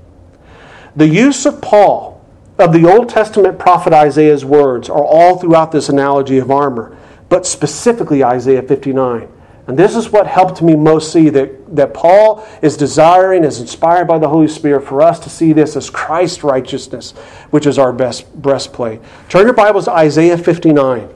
[0.96, 2.26] The use of Paul
[2.58, 6.98] of the Old Testament prophet Isaiah's words are all throughout this analogy of armor,
[7.32, 9.30] but specifically Isaiah 59.
[9.66, 14.06] And this is what helped me most see that, that Paul is desiring, is inspired
[14.06, 17.12] by the Holy Spirit for us to see this as Christ's righteousness,
[17.52, 19.00] which is our best breastplate.
[19.30, 21.08] Turn your Bibles to Isaiah 59.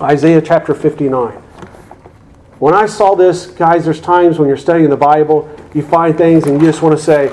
[0.00, 1.32] Isaiah chapter 59.
[2.60, 6.46] When I saw this, guys, there's times when you're studying the Bible, you find things
[6.46, 7.32] and you just want to say,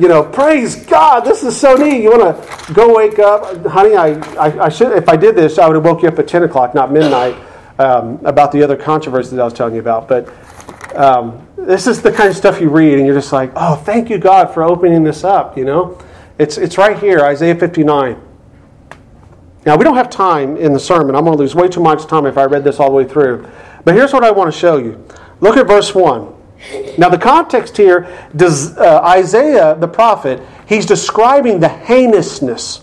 [0.00, 2.02] you know, praise God, this is so neat.
[2.02, 3.96] You want to go wake up, honey.
[3.96, 6.28] I, I, I should if I did this, I would have woke you up at
[6.28, 7.36] 10 o'clock, not midnight
[7.78, 10.08] um, about the other controversy that I was telling you about.
[10.08, 10.28] But
[10.96, 14.10] um, this is the kind of stuff you read, and you're just like, oh, thank
[14.10, 15.56] you, God, for opening this up.
[15.56, 15.98] You know,
[16.38, 18.20] it's it's right here, Isaiah 59.
[19.66, 21.16] Now we don't have time in the sermon.
[21.16, 23.04] I'm going to lose way too much time if I read this all the way
[23.04, 23.48] through.
[23.84, 25.06] But here's what I want to show you.
[25.40, 26.33] Look at verse one.
[26.96, 32.82] Now the context here, does uh, Isaiah the prophet, he's describing the heinousness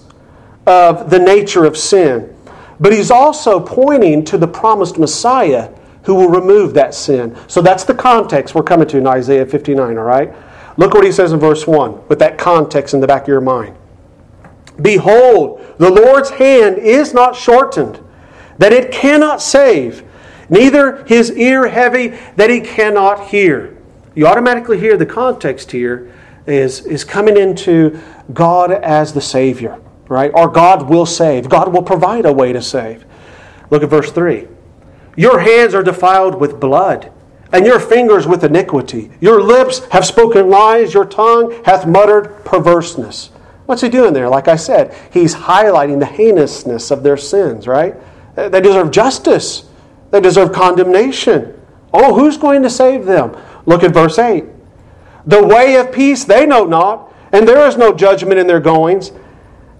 [0.67, 2.35] of the nature of sin.
[2.79, 5.71] But he's also pointing to the promised Messiah
[6.03, 7.37] who will remove that sin.
[7.47, 10.33] So that's the context we're coming to in Isaiah 59, all right?
[10.77, 13.41] Look what he says in verse 1 with that context in the back of your
[13.41, 13.75] mind.
[14.81, 17.99] Behold, the Lord's hand is not shortened,
[18.57, 20.03] that it cannot save,
[20.51, 23.75] neither his ear heavy, that he cannot hear.
[24.13, 26.13] You automatically hear the context here
[26.45, 27.99] is, is coming into
[28.33, 30.31] God as the Savior right?
[30.33, 31.47] Or God will save.
[31.47, 33.05] God will provide a way to save.
[33.69, 34.45] Look at verse 3.
[35.15, 37.13] Your hands are defiled with blood,
[37.53, 39.09] and your fingers with iniquity.
[39.21, 43.27] Your lips have spoken lies, your tongue hath muttered perverseness.
[43.67, 44.27] What's he doing there?
[44.27, 47.95] Like I said, he's highlighting the heinousness of their sins, right?
[48.35, 49.63] They deserve justice,
[50.11, 51.59] they deserve condemnation.
[51.93, 53.35] Oh, who's going to save them?
[53.65, 54.45] Look at verse 8.
[55.25, 59.11] The way of peace they know not, and there is no judgment in their goings.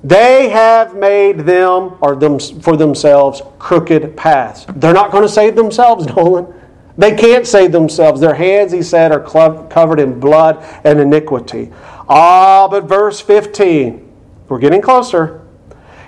[0.03, 4.65] They have made them, or them, for themselves, crooked paths.
[4.75, 6.53] They're not going to save themselves, Nolan.
[6.97, 8.19] They can't save themselves.
[8.19, 9.19] Their hands, he said, are
[9.67, 11.71] covered in blood and iniquity.
[12.09, 14.11] Ah, but verse 15,
[14.49, 15.41] we're getting closer.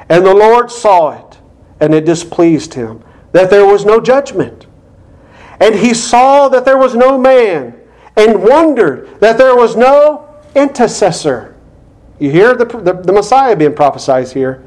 [0.09, 1.39] And the Lord saw it,
[1.79, 3.03] and it displeased him,
[3.33, 4.65] that there was no judgment.
[5.59, 7.79] And he saw that there was no man,
[8.15, 11.55] and wondered that there was no intercessor.
[12.19, 14.63] You hear the, the, the Messiah being prophesied here.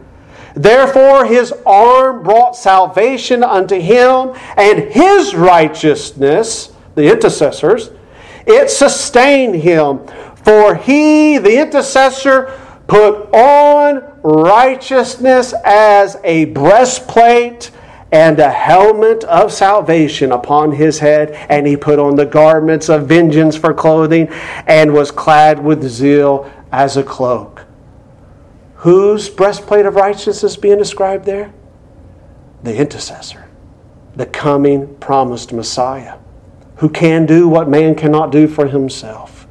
[0.55, 7.91] Therefore, his arm brought salvation unto him, and his righteousness, the intercessors,
[8.47, 10.07] it sustained him.
[10.37, 17.71] For he, the intercessor, put on righteousness as a breastplate
[18.17, 23.07] and a helmet of salvation upon his head, and he put on the garments of
[23.07, 24.27] vengeance for clothing,
[24.67, 27.67] and was clad with zeal as a cloak.
[28.77, 31.53] Whose breastplate of righteousness being described there?
[32.63, 33.51] The intercessor,
[34.15, 36.17] the coming promised Messiah,
[36.77, 39.47] who can do what man cannot do for himself.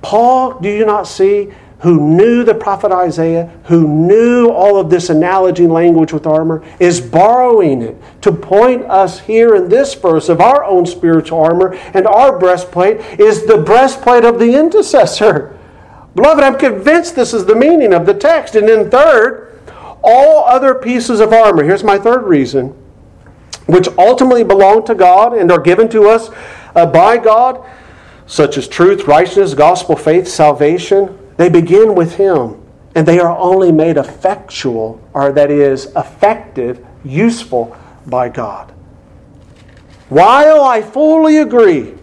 [0.00, 5.10] Paul, do you not see, who knew the prophet Isaiah, who knew all of this
[5.10, 10.40] analogy language with armor, is borrowing it to point us here in this verse of
[10.40, 15.56] our own spiritual armor, and our breastplate is the breastplate of the intercessor
[16.14, 18.54] Beloved, I'm convinced this is the meaning of the text.
[18.54, 19.58] And then, third,
[20.02, 21.62] all other pieces of armor.
[21.62, 22.68] Here's my third reason,
[23.66, 26.30] which ultimately belong to God and are given to us
[26.74, 27.64] uh, by God,
[28.26, 31.16] such as truth, righteousness, gospel, faith, salvation.
[31.40, 32.60] They begin with Him,
[32.94, 37.74] and they are only made effectual, or that is, effective, useful
[38.04, 38.70] by God.
[40.10, 41.94] While I fully agree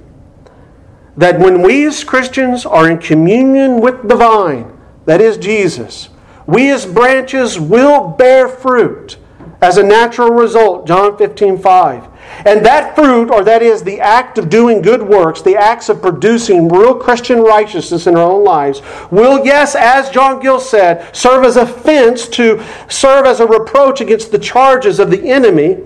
[1.17, 4.75] that when we as Christians are in communion with the vine,
[5.05, 6.09] that is Jesus,
[6.47, 9.17] We as branches will bear fruit
[9.61, 12.07] as a natural result, John 15, 5.
[12.45, 16.01] And that fruit, or that is the act of doing good works, the acts of
[16.01, 18.81] producing real Christian righteousness in our own lives,
[19.11, 24.01] will, yes, as John Gill said, serve as a fence to serve as a reproach
[24.01, 25.77] against the charges of the enemy.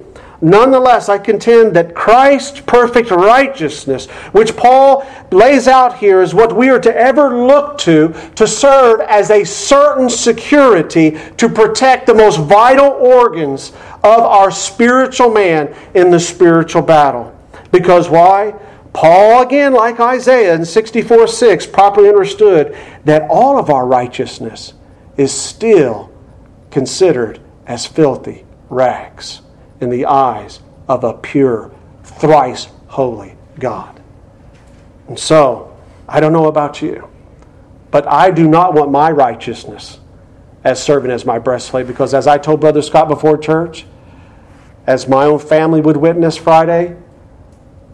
[0.43, 6.69] Nonetheless, I contend that Christ's perfect righteousness, which Paul lays out here, is what we
[6.69, 12.39] are to ever look to to serve as a certain security to protect the most
[12.39, 13.71] vital organs
[14.03, 17.37] of our spiritual man in the spiritual battle.
[17.71, 18.55] Because why?
[18.93, 22.75] Paul, again, like Isaiah in 64 6, properly understood
[23.05, 24.73] that all of our righteousness
[25.17, 26.11] is still
[26.71, 29.41] considered as filthy rags
[29.79, 31.71] in the eyes of a pure,
[32.03, 34.01] thrice holy God.
[35.07, 35.77] And so,
[36.07, 37.07] I don't know about you,
[37.91, 39.99] but I do not want my righteousness
[40.63, 43.85] as serving as my breastplate because, as I told Brother Scott before church,
[44.87, 46.97] as my own family would witness Friday,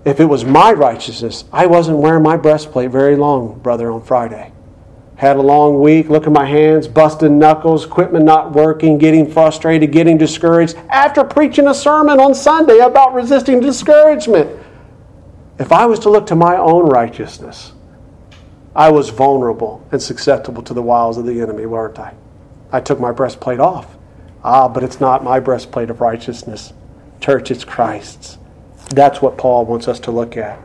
[0.06, 4.54] if it was my righteousness, I wasn't wearing my breastplate very long, brother, on Friday.
[5.18, 9.92] Had a long week, look at my hands, busted knuckles, equipment not working, getting frustrated,
[9.92, 14.50] getting discouraged after preaching a sermon on Sunday about resisting discouragement.
[15.60, 17.74] If I was to look to my own righteousness,
[18.76, 22.14] I was vulnerable and susceptible to the wiles of the enemy, weren't I?
[22.72, 23.97] I took my breastplate off.
[24.50, 26.72] Ah, but it's not my breastplate of righteousness.
[27.20, 28.38] Church, it's Christ's.
[28.92, 30.58] That's what Paul wants us to look at.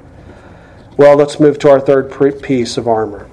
[0.96, 3.28] Well, let's move to our third piece of armor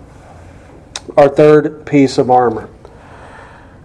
[1.18, 2.70] our third piece of armor.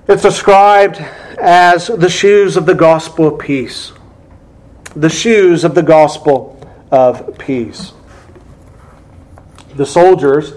[0.09, 0.97] It's described
[1.41, 3.93] as the shoes of the gospel of peace.
[4.95, 6.61] The shoes of the gospel
[6.91, 7.93] of peace.
[9.75, 10.55] The soldiers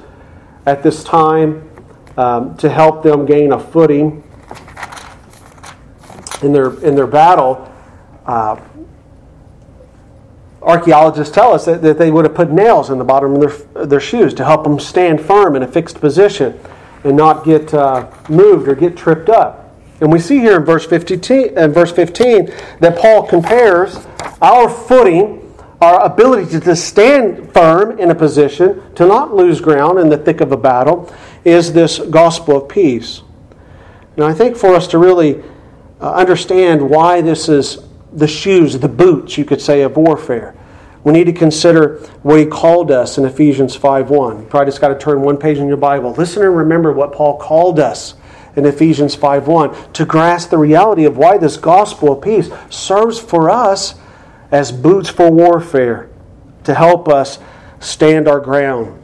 [0.66, 1.70] at this time,
[2.18, 4.24] um, to help them gain a footing
[6.42, 7.72] in their, in their battle,
[8.26, 8.60] uh,
[10.62, 13.42] archaeologists tell us that, that they would have put nails in the bottom of
[13.74, 16.60] their, their shoes to help them stand firm in a fixed position
[17.04, 19.76] and not get uh, moved or get tripped up.
[20.02, 24.06] And we see here in verse 15, in verse 15 that Paul compares
[24.42, 30.10] our footing, our ability to stand firm in a position, to not lose ground in
[30.10, 31.12] the thick of a battle,
[31.46, 33.22] is this gospel of peace.
[34.18, 35.44] Now, I think for us to really
[36.02, 37.80] uh, understand why this is
[38.14, 40.56] the shoes, the boots, you could say, of warfare.
[41.04, 44.42] We need to consider what he called us in Ephesians 5.1.
[44.42, 46.12] You probably just got to turn one page in your Bible.
[46.14, 48.16] Listen and remember what Paul called us
[48.56, 53.50] in Ephesians 5.1 to grasp the reality of why this gospel of peace serves for
[53.50, 53.96] us
[54.52, 56.10] as boots for warfare
[56.64, 57.40] to help us
[57.80, 59.02] stand our ground.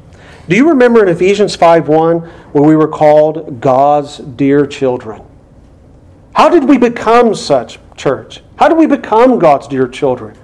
[0.49, 5.21] Do you remember in Ephesians 5.1 when we were called God's dear children?
[6.33, 8.41] How did we become such, church?
[8.57, 10.37] How did we become God's dear children?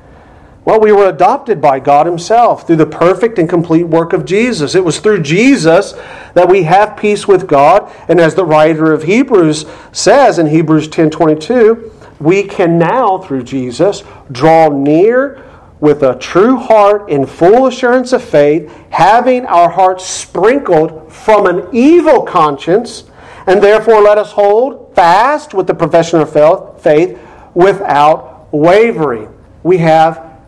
[0.66, 4.76] Well, we were adopted by God Himself through the perfect and complete work of Jesus.
[4.76, 5.94] It was through Jesus
[6.36, 7.92] that we have peace with God.
[8.08, 13.44] And as the writer of Hebrews says in Hebrews 10 22, we can now, through
[13.44, 15.44] Jesus, draw near
[15.80, 21.68] with a true heart in full assurance of faith, having our hearts sprinkled from an
[21.72, 23.06] evil conscience,
[23.48, 26.32] and therefore let us hold fast with the profession of
[26.82, 27.20] faith
[27.54, 29.34] without wavering.
[29.64, 30.40] We have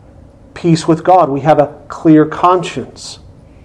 [0.53, 1.29] peace with God.
[1.29, 3.19] We have a clear conscience.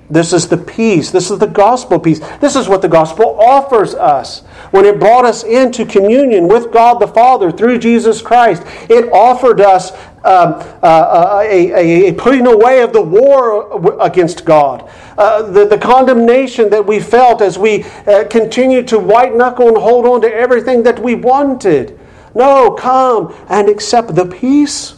[0.09, 1.11] This is the peace.
[1.11, 2.21] This is the gospel peace.
[2.39, 4.41] This is what the gospel offers us.
[4.71, 9.61] When it brought us into communion with God the Father through Jesus Christ, it offered
[9.61, 9.93] us
[10.25, 14.89] um, uh, uh a, a, a, putting away of the war against God,
[15.19, 19.77] uh, the, the condemnation that we felt as we uh, continued to white knuckle and
[19.77, 21.99] hold on to everything that we wanted.
[22.35, 24.97] No, come and accept the peace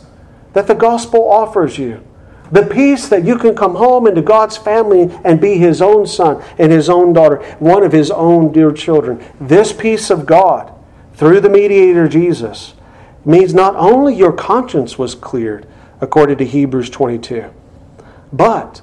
[0.53, 2.03] that the gospel offers you.
[2.51, 6.43] The peace that you can come home into God's family and be His own son
[6.59, 9.23] and His own daughter, one of His own dear children.
[9.41, 10.73] This peace of God,
[11.15, 12.75] through the mediator Jesus,
[13.25, 15.67] means not only your conscience was cleared,
[16.01, 17.53] according to Hebrews 22,
[18.33, 18.81] but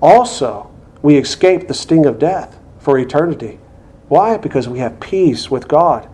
[0.00, 3.58] also we escape the sting of death for eternity.
[4.08, 4.36] Why?
[4.36, 6.08] Because we have peace with God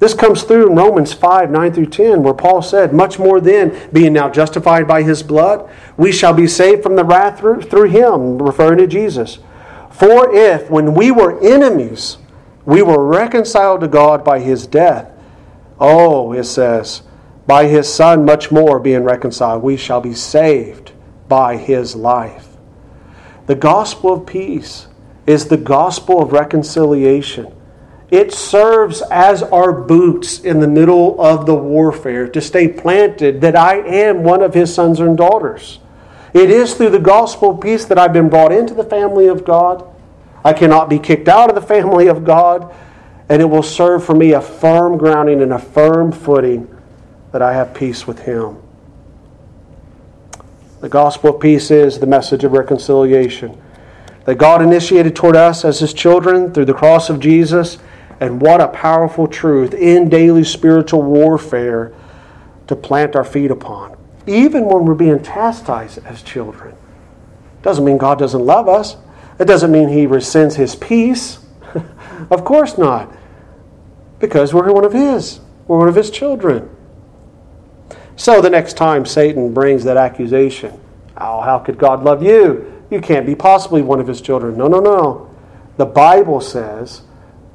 [0.00, 3.88] this comes through in Romans 5 9 through 10, where Paul said, Much more then,
[3.92, 7.90] being now justified by his blood, we shall be saved from the wrath through, through
[7.90, 9.38] him, referring to Jesus.
[9.90, 12.16] For if, when we were enemies,
[12.64, 15.12] we were reconciled to God by his death,
[15.78, 17.02] oh, it says,
[17.46, 20.92] by his Son, much more being reconciled, we shall be saved
[21.28, 22.56] by his life.
[23.46, 24.86] The gospel of peace
[25.26, 27.52] is the gospel of reconciliation
[28.10, 33.54] It serves as our boots in the middle of the warfare to stay planted that
[33.54, 35.78] I am one of his sons and daughters.
[36.34, 39.84] It is through the gospel peace that I've been brought into the family of God.
[40.44, 42.74] I cannot be kicked out of the family of God,
[43.28, 46.68] and it will serve for me a firm grounding and a firm footing
[47.30, 48.56] that I have peace with him.
[50.80, 53.60] The gospel of peace is the message of reconciliation
[54.24, 57.78] that God initiated toward us as his children through the cross of Jesus
[58.20, 61.94] and what a powerful truth in daily spiritual warfare
[62.66, 63.96] to plant our feet upon.
[64.26, 66.76] Even when we're being chastised as children.
[67.62, 68.96] Doesn't mean God doesn't love us.
[69.38, 71.38] It doesn't mean he rescinds his peace.
[72.30, 73.12] of course not.
[74.18, 75.40] Because we're one of his.
[75.66, 76.68] We're one of his children.
[78.16, 80.78] So the next time Satan brings that accusation,
[81.16, 82.84] oh, how could God love you?
[82.90, 84.58] You can't be possibly one of his children.
[84.58, 85.34] No, no, no.
[85.78, 87.02] The Bible says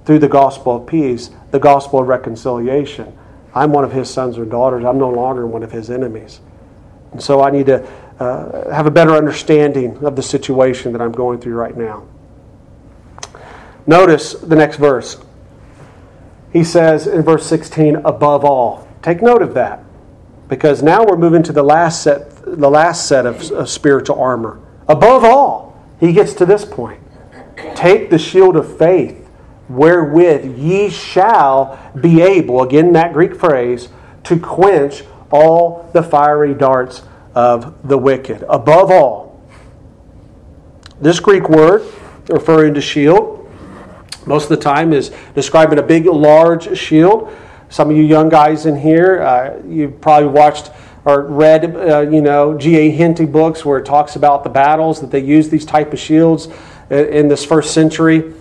[0.06, 3.18] through the gospel of peace, the gospel of reconciliation.
[3.53, 4.86] I'm one of his sons or daughters.
[4.86, 6.41] I'm no longer one of his enemies.
[7.12, 7.88] And so I need to
[8.20, 12.06] uh, have a better understanding of the situation that I'm going through right now.
[13.88, 15.24] Notice the next verse.
[16.51, 18.88] He says in verse 16, above all.
[19.01, 19.84] Take note of that
[20.47, 24.62] because now we're moving to the last set, the last set of, of spiritual armor.
[24.88, 27.01] Above all, he gets to this point.
[27.76, 29.24] Take the shield of faith
[29.70, 33.89] wherewith ye shall be able, again, that Greek phrase,
[34.24, 37.03] to quench all the fiery darts
[37.34, 38.43] of the wicked.
[38.47, 39.41] Above all,
[41.01, 41.82] this Greek word,
[42.30, 43.51] referring to shield,
[44.26, 47.32] most of the time is describing a big, large shield.
[47.70, 50.72] Some of you young guys in here, uh, you've probably watched
[51.03, 52.89] or read, uh, you know, G.A.
[52.89, 56.47] Henty books where it talks about the battles that they used these type of shields
[56.89, 58.34] in this first century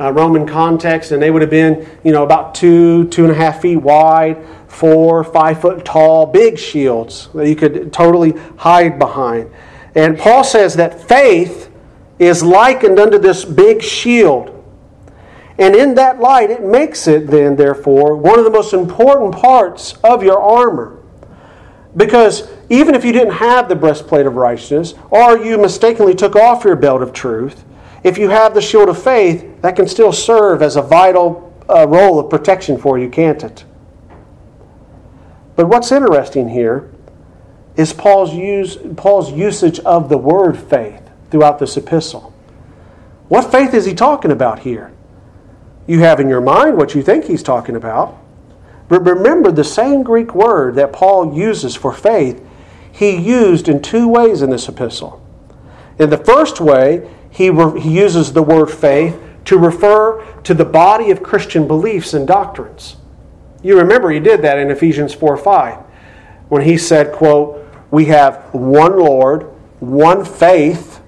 [0.00, 3.34] uh, Roman context, and they would have been, you know, about two, two and a
[3.34, 9.50] half feet wide, four, five foot tall, big shields that you could totally hide behind.
[9.94, 11.70] And Paul says that faith
[12.18, 14.56] is likened unto this big shield.
[15.58, 19.92] And in that light, it makes it then, therefore, one of the most important parts
[20.02, 21.02] of your armor.
[21.94, 26.64] Because even if you didn't have the breastplate of righteousness, or you mistakenly took off
[26.64, 27.64] your belt of truth,
[28.02, 31.86] if you have the shield of faith, that can still serve as a vital uh,
[31.86, 33.64] role of protection for you, can't it?
[35.56, 36.90] But what's interesting here
[37.76, 42.34] is Paul's, use, Paul's usage of the word faith throughout this epistle.
[43.28, 44.92] What faith is he talking about here?
[45.86, 48.18] You have in your mind what you think he's talking about.
[48.88, 52.44] But remember, the same Greek word that Paul uses for faith,
[52.90, 55.24] he used in two ways in this epistle.
[55.98, 60.64] In the first way, he, re- he uses the word faith to refer to the
[60.64, 62.96] body of Christian beliefs and doctrines.
[63.62, 65.78] You remember he did that in Ephesians 4 5
[66.48, 69.44] when he said, quote, We have one Lord,
[69.80, 70.98] one faith,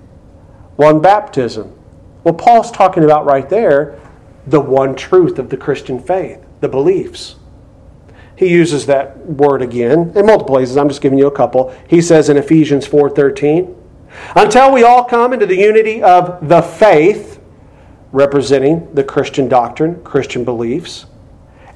[0.76, 1.76] one baptism.
[2.24, 3.98] Well, Paul's talking about right there
[4.46, 7.36] the one truth of the Christian faith, the beliefs.
[8.36, 10.76] He uses that word again in multiple places.
[10.76, 11.74] I'm just giving you a couple.
[11.86, 13.74] He says in Ephesians 4:13,
[14.34, 17.40] until we all come into the unity of the faith,
[18.12, 21.06] representing the Christian doctrine, Christian beliefs,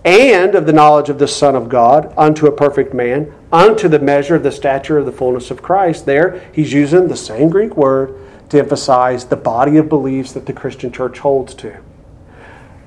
[0.04, 3.98] and of the knowledge of the Son of God, unto a perfect man, unto the
[3.98, 6.06] measure of the stature of the fullness of Christ.
[6.06, 8.20] There, he's using the same Greek word
[8.50, 11.80] to emphasize the body of beliefs that the Christian church holds to.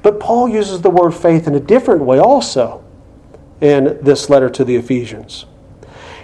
[0.02, 2.86] But Paul uses the word faith in a different way also
[3.60, 5.45] in this letter to the Ephesians.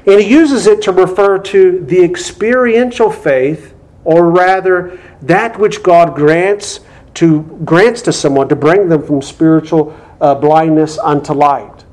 [0.06, 6.16] And he uses it to refer to the experiential faith, or rather, that which God
[6.16, 6.82] grants
[7.16, 11.86] to grants to someone to bring them from spiritual uh, blindness unto light.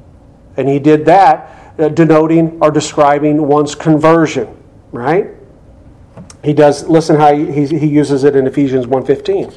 [0.56, 4.54] And he did that uh, denoting or describing one's conversion,
[4.90, 5.30] right?
[6.44, 9.54] He does listen how he, he uses it in Ephesians 1:15.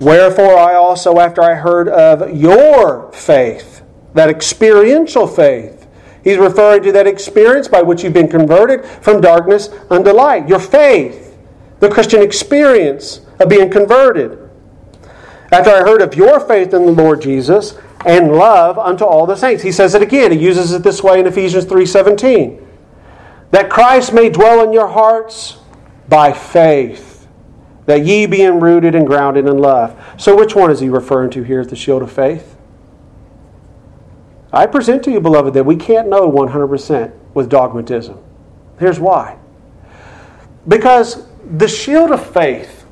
[0.00, 3.82] Wherefore I also after I heard of your faith,
[4.14, 5.79] that experiential faith,
[6.22, 10.48] He's referring to that experience by which you've been converted from darkness unto light.
[10.48, 11.36] Your faith,
[11.80, 14.38] the Christian experience of being converted.
[15.52, 19.36] After I heard of your faith in the Lord Jesus and love unto all the
[19.36, 19.62] saints.
[19.62, 20.32] He says it again.
[20.32, 22.58] He uses it this way in Ephesians 3:17.
[23.50, 25.58] That Christ may dwell in your hearts
[26.08, 27.26] by faith,
[27.86, 29.96] that ye being rooted and grounded in love.
[30.16, 32.56] So which one is he referring to here the shield of faith?
[34.52, 38.18] I present to you, beloved, that we can't know 100% with dogmatism.
[38.78, 39.38] Here's why.
[40.66, 41.26] Because
[41.56, 42.84] the shield of faith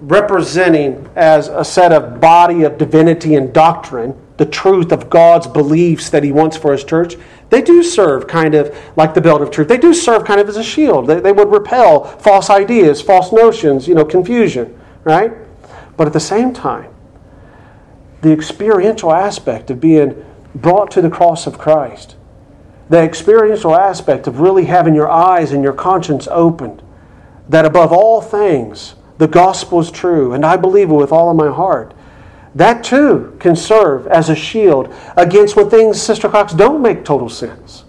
[0.00, 6.10] representing as a set of body of divinity and doctrine, the truth of God's beliefs
[6.10, 7.16] that He wants for His church,
[7.48, 9.68] they do serve kind of like the belt of truth.
[9.68, 11.06] They do serve kind of as a shield.
[11.06, 15.32] They, they would repel false ideas, false notions, you know, confusion, right?
[15.96, 16.92] But at the same time,
[18.20, 20.24] the experiential aspect of being
[20.56, 22.16] brought to the cross of Christ,
[22.88, 26.82] the experiential aspect of really having your eyes and your conscience opened,
[27.48, 31.36] that above all things, the gospel is true, and I believe it with all of
[31.36, 31.94] my heart.
[32.54, 37.28] That too can serve as a shield against when things, Sister Cox, don't make total
[37.28, 37.84] sense.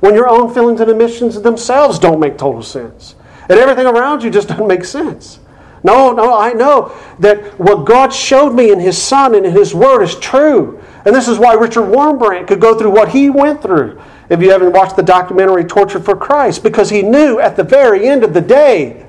[0.00, 3.14] When your own feelings and admissions themselves don't make total sense.
[3.48, 5.38] And everything around you just doesn't make sense.
[5.84, 9.74] No, no, I know that what God showed me in His Son and in His
[9.74, 10.82] Word is true.
[11.08, 13.98] And this is why Richard Wurmbrand could go through what he went through.
[14.28, 18.06] If you haven't watched the documentary Torture for Christ, because he knew at the very
[18.06, 19.06] end of the day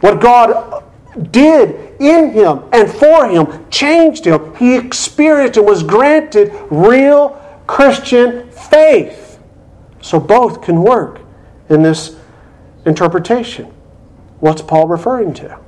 [0.00, 0.82] what God
[1.30, 4.54] did in him and for him changed him.
[4.56, 9.38] He experienced and was granted real Christian faith.
[10.00, 11.20] So both can work
[11.68, 12.16] in this
[12.86, 13.66] interpretation.
[14.40, 15.58] What's Paul referring to?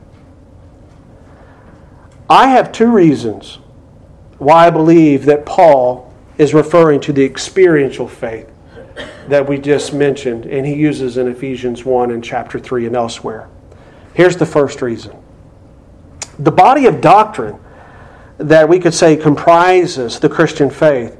[2.30, 3.58] I have two reasons
[4.44, 8.50] why I believe that Paul is referring to the experiential faith
[9.28, 13.48] that we just mentioned and he uses in Ephesians 1 and chapter 3 and elsewhere.
[14.12, 15.16] Here's the first reason
[16.38, 17.58] the body of doctrine
[18.38, 21.16] that we could say comprises the Christian faith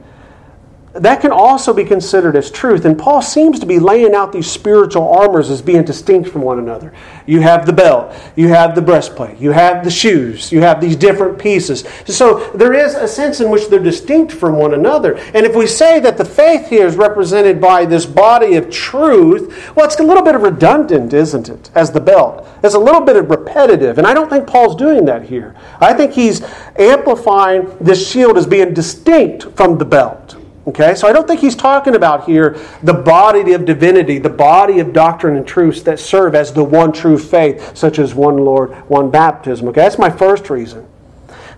[0.95, 2.85] that can also be considered as truth.
[2.85, 6.61] And Paul seems to be laying out these spiritual armors as being distinct from one
[6.61, 6.93] another.
[7.27, 10.95] You have the belt, you have the breastplate, you have the shoes, you have these
[10.95, 11.85] different pieces.
[12.07, 15.17] So there is a sense in which they're distinct from one another.
[15.35, 19.75] And if we say that the faith here is represented by this body of truth,
[19.75, 22.47] well, it's a little bit of redundant, isn't it, as the belt?
[22.63, 23.99] It's a little bit of repetitive.
[23.99, 25.57] And I don't think Paul's doing that here.
[25.81, 26.43] I think he's
[26.79, 30.37] amplifying this shield as being distinct from the belt.
[30.67, 34.81] Okay, so I don't think he's talking about here the body of divinity, the body
[34.81, 38.71] of doctrine and truths that serve as the one true faith, such as one Lord,
[38.89, 39.69] one baptism.
[39.69, 40.87] Okay, that's my first reason.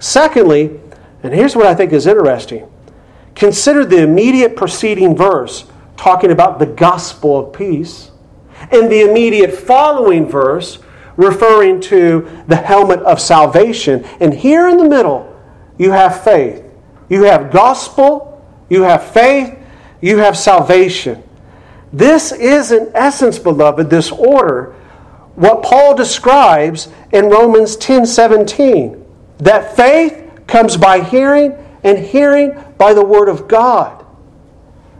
[0.00, 0.80] Secondly,
[1.22, 2.68] and here's what I think is interesting
[3.34, 8.10] consider the immediate preceding verse talking about the gospel of peace,
[8.70, 10.78] and the immediate following verse
[11.16, 14.04] referring to the helmet of salvation.
[14.20, 15.34] And here in the middle,
[15.78, 16.64] you have faith,
[17.08, 18.35] you have gospel
[18.68, 19.58] you have faith,
[20.00, 21.22] you have salvation.
[21.92, 24.74] This is, in essence, beloved, this order,
[25.36, 29.04] what Paul describes in Romans 10 17.
[29.38, 31.54] That faith comes by hearing,
[31.84, 34.04] and hearing by the Word of God.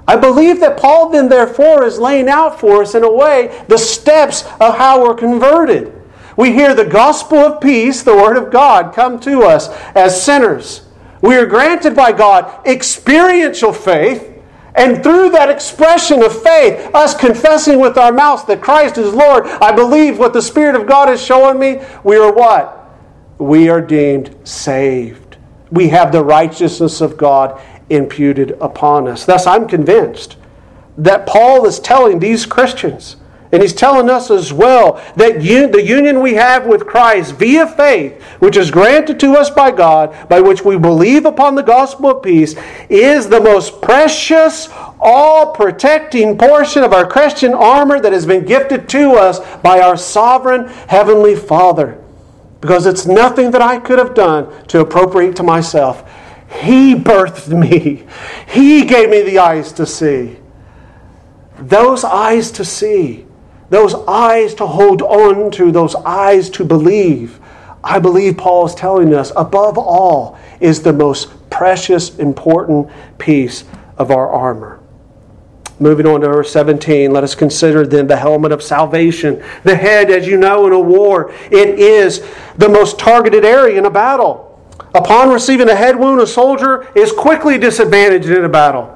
[0.08, 3.78] I believe that Paul then, therefore, is laying out for us, in a way, the
[3.78, 5.92] steps of how we're converted.
[6.36, 10.86] We hear the gospel of peace, the Word of God, come to us as sinners.
[11.22, 14.32] We are granted by God experiential faith,
[14.74, 19.46] and through that expression of faith, us confessing with our mouths that Christ is Lord,
[19.46, 22.90] I believe what the Spirit of God is showing me, we are what?
[23.38, 25.38] We are deemed saved.
[25.70, 29.24] We have the righteousness of God imputed upon us.
[29.24, 30.36] Thus, I'm convinced
[30.98, 33.16] that Paul is telling these Christians
[33.53, 37.66] and he's telling us as well that you, the union we have with Christ via
[37.66, 42.11] faith, which is granted to us by God, by which we believe upon the gospel
[42.11, 42.57] of peace,
[42.88, 44.68] is the most precious,
[45.01, 49.97] all protecting portion of our Christian armor that has been gifted to us by our
[49.97, 52.03] sovereign Heavenly Father.
[52.61, 56.11] Because it's nothing that I could have done to appropriate to myself.
[56.62, 58.07] He birthed me,
[58.49, 60.38] He gave me the eyes to see.
[61.59, 63.26] Those eyes to see
[63.70, 67.40] those eyes to hold on to, those eyes to believe.
[67.82, 72.88] I believe Paul is telling us, above all, is the most precious, important
[73.18, 73.64] piece
[73.96, 74.80] of our armor.
[75.78, 79.44] Moving on to verse 17, let us consider then the helmet of salvation.
[79.62, 83.84] The head, as you know, in a war, it is the most targeted area in
[83.84, 84.44] a battle.
[84.94, 88.95] Upon receiving a head wound, a soldier is quickly disadvantaged in a battle.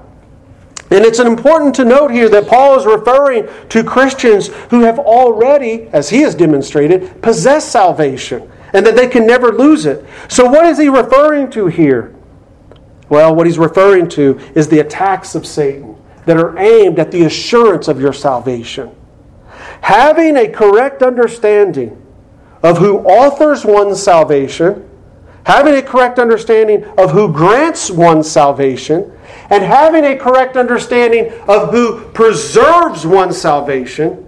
[0.90, 5.88] And it's important to note here that Paul is referring to Christians who have already,
[5.92, 10.04] as he has demonstrated, possessed salvation and that they can never lose it.
[10.28, 12.14] So, what is he referring to here?
[13.08, 17.24] Well, what he's referring to is the attacks of Satan that are aimed at the
[17.24, 18.94] assurance of your salvation.
[19.82, 22.04] Having a correct understanding
[22.62, 24.89] of who authors one's salvation,
[25.44, 29.12] having a correct understanding of who grants one's salvation,
[29.50, 34.26] and having a correct understanding of who preserves one's salvation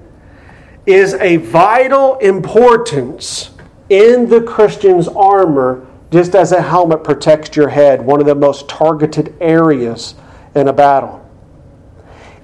[0.87, 3.51] is a vital importance
[3.89, 8.69] in the Christian's armor, just as a helmet protects your head, one of the most
[8.69, 10.15] targeted areas
[10.55, 11.19] in a battle.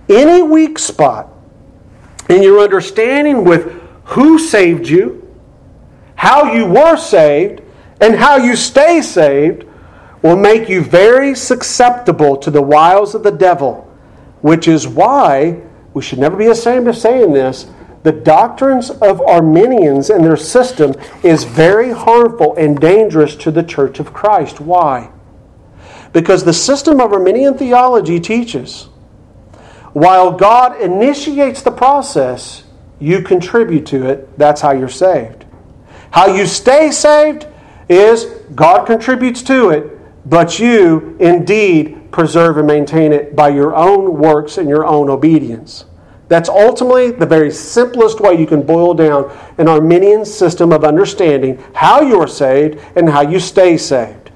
[0.09, 1.31] Any weak spot
[2.29, 5.25] in your understanding with who saved you,
[6.15, 7.63] how you were saved,
[8.01, 9.65] and how you stay saved
[10.23, 13.85] will make you very susceptible to the wiles of the devil,
[14.41, 15.63] which is why
[15.95, 17.67] we should never be ashamed of saying this.
[18.05, 23.99] The doctrines of Arminians and their system is very harmful and dangerous to the Church
[23.99, 24.61] of Christ.
[24.61, 25.11] Why?
[26.13, 28.89] Because the system of Arminian theology teaches
[29.99, 32.63] while God initiates the process,
[33.01, 34.39] you contribute to it.
[34.39, 35.45] That's how you're saved.
[36.13, 37.48] How you stay saved
[37.89, 38.25] is
[38.55, 44.59] God contributes to it, but you indeed preserve and maintain it by your own works
[44.59, 45.85] and your own obedience.
[46.29, 51.63] That's ultimately the very simplest way you can boil down an Arminian system of understanding
[51.75, 54.31] how you are saved and how you stay saved.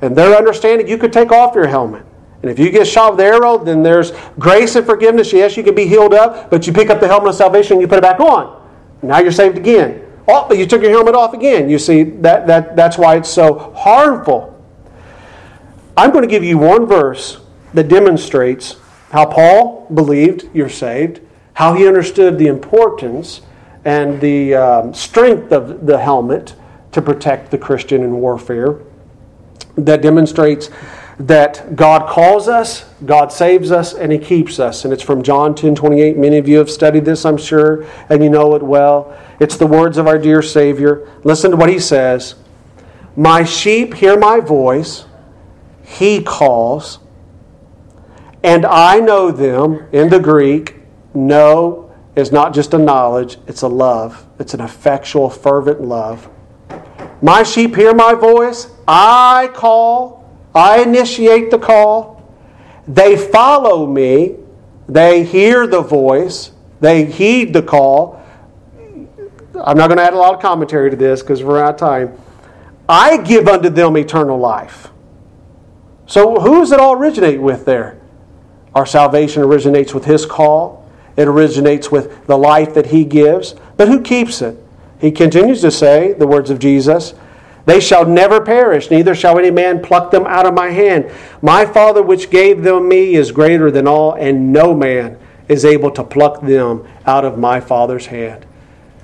[0.00, 2.06] And their understanding, you could take off your helmet.
[2.40, 5.30] And if you get shot with an arrow, then there's grace and forgiveness.
[5.30, 7.82] Yes, you can be healed up, but you pick up the helmet of salvation and
[7.82, 8.66] you put it back on.
[9.02, 10.06] Now you're saved again.
[10.30, 11.68] Oh, but you took your helmet off again.
[11.68, 14.56] You see, that, that, that's why it's so harmful.
[15.96, 17.38] I'm going to give you one verse
[17.74, 18.76] that demonstrates
[19.10, 21.20] how Paul believed you're saved,
[21.54, 23.42] how he understood the importance
[23.84, 26.54] and the um, strength of the helmet
[26.92, 28.78] to protect the Christian in warfare,
[29.76, 30.70] that demonstrates
[31.20, 34.84] that God calls us, God saves us, and He keeps us.
[34.84, 36.16] And it's from John 10 28.
[36.16, 39.16] Many of you have studied this, I'm sure, and you know it well.
[39.38, 41.06] It's the words of our dear Savior.
[41.22, 42.36] Listen to what He says
[43.16, 45.04] My sheep hear my voice,
[45.84, 47.00] He calls,
[48.42, 49.88] and I know them.
[49.92, 50.76] In the Greek,
[51.12, 56.30] know is not just a knowledge, it's a love, it's an effectual, fervent love.
[57.20, 60.19] My sheep hear my voice, I call
[60.54, 62.22] I initiate the call.
[62.88, 64.36] They follow me.
[64.88, 66.52] They hear the voice.
[66.80, 68.20] They heed the call.
[69.62, 71.80] I'm not going to add a lot of commentary to this because we're out of
[71.80, 72.18] time.
[72.88, 74.88] I give unto them eternal life.
[76.06, 78.00] So, who does it all originate with there?
[78.74, 83.54] Our salvation originates with His call, it originates with the life that He gives.
[83.76, 84.56] But who keeps it?
[85.00, 87.14] He continues to say, the words of Jesus,
[87.66, 91.10] they shall never perish, neither shall any man pluck them out of my hand.
[91.42, 95.90] My Father which gave them me is greater than all, and no man is able
[95.90, 98.46] to pluck them out of my Father's hand.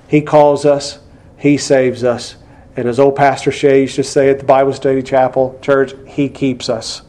[0.09, 1.01] He calls us,
[1.37, 2.37] He saves us.
[2.77, 6.29] And as old Pastor Shea used to say at the Bible Study Chapel Church, He
[6.29, 7.03] keeps us.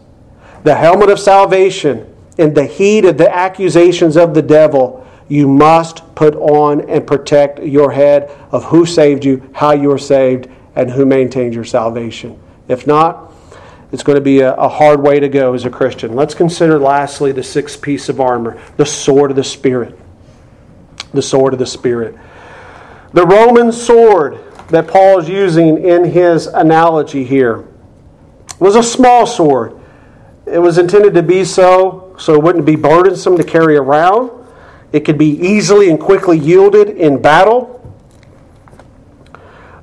[0.63, 6.15] The helmet of salvation in the heat of the accusations of the devil, you must
[6.15, 10.91] put on and protect your head of who saved you, how you are saved, and
[10.91, 12.39] who maintains your salvation.
[12.67, 13.33] If not,
[13.91, 16.13] it's going to be a, a, hard way to go as a Christian.
[16.13, 19.97] Let's consider lastly the sixth piece of armor the sword of the Spirit.
[21.13, 22.15] The sword of the Spirit.
[23.13, 24.37] The Roman sword
[24.69, 27.65] that Paul is using in his analogy here
[28.59, 29.79] was a small sword.
[30.45, 34.31] It was intended to be so so it wouldn't be burdensome to carry around.
[34.91, 37.73] It could be easily and quickly yielded in battle.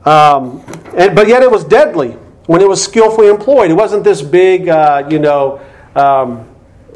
[0.05, 0.63] Um,
[0.97, 2.17] and, but yet it was deadly
[2.47, 3.71] when it was skillfully employed.
[3.71, 5.61] It wasn't this big, uh, you know,
[5.97, 6.49] um,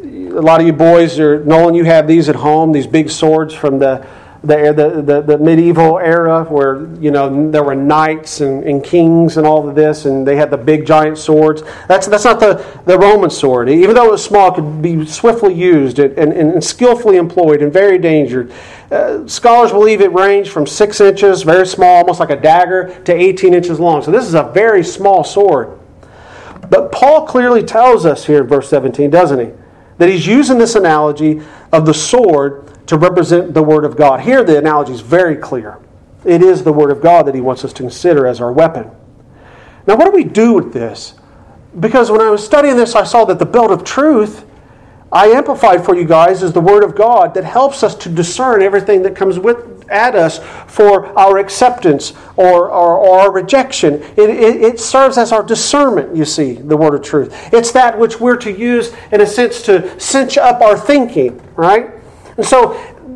[0.02, 3.54] a lot of you boys are, Nolan, you have these at home, these big swords
[3.54, 4.06] from the
[4.42, 9.36] the, the, the, the, medieval era where you know there were knights and, and, kings
[9.36, 11.64] and all of this and they had the big giant swords.
[11.88, 13.68] That's, that's not the, the roman sword.
[13.68, 17.62] Even though it was small it could be swiftly used and, and, and skillfully employed
[17.62, 18.52] and very dangerous
[18.92, 23.12] uh, scholars believe it ranged from six inches very small almost like a dagger to
[23.12, 24.02] 18 inches long.
[24.02, 25.76] So this is a very small sword.
[26.70, 29.52] But paul clearly tells us here in verse 17 doesn't he
[29.98, 34.20] that he's using this analogy of the sword to represent the Word of God.
[34.20, 35.78] Here, the analogy is very clear.
[36.24, 38.90] It is the Word of God that He wants us to consider as our weapon.
[39.86, 41.14] Now, what do we do with this?
[41.78, 44.44] Because when I was studying this, I saw that the belt of truth
[45.10, 48.60] I amplified for you guys is the Word of God that helps us to discern
[48.60, 53.94] everything that comes with at us for our acceptance or, or, or our rejection.
[53.94, 57.34] It, it, it, serves as our discernment, you see, the Word of truth.
[57.54, 61.97] It's that which we're to use, in a sense, to cinch up our thinking, right?
[62.38, 62.72] And so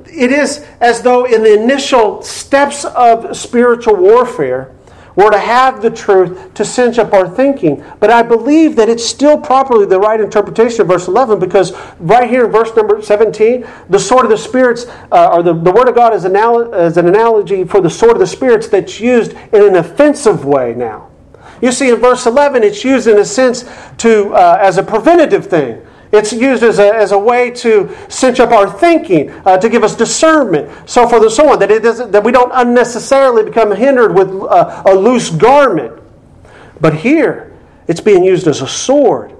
[0.06, 4.72] it is as though in the initial steps of spiritual warfare,
[5.14, 7.84] We're to have the truth to cinch up our thinking.
[8.00, 12.28] But I believe that it's still properly the right interpretation of verse 11 because right
[12.28, 15.88] here in verse number 17, the sword of the spirits, uh, or the, the word
[15.88, 19.32] of God is, anal- is an analogy for the sword of the spirits that's used
[19.52, 21.10] in an offensive way now.
[21.60, 23.64] You see, in verse 11, it's used in a sense
[23.98, 25.86] to, uh, as a preventative thing.
[26.12, 29.82] It's used as a, as a way to cinch up our thinking, uh, to give
[29.82, 33.74] us discernment, so forth and so on, that, it doesn't, that we don't unnecessarily become
[33.74, 36.00] hindered with uh, a loose garment.
[36.82, 37.56] But here,
[37.88, 39.34] it's being used as a sword.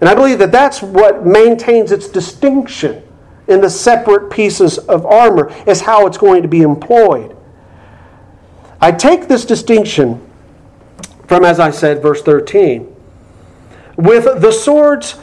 [0.00, 3.04] And I believe that that's what maintains its distinction
[3.46, 7.36] in the separate pieces of armor, is how it's going to be employed.
[8.80, 10.20] I take this distinction
[11.28, 12.92] from, as I said, verse 13.
[13.96, 15.16] With the swords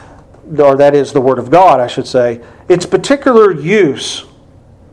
[0.58, 4.24] or that is the Word of God, I should say, its particular use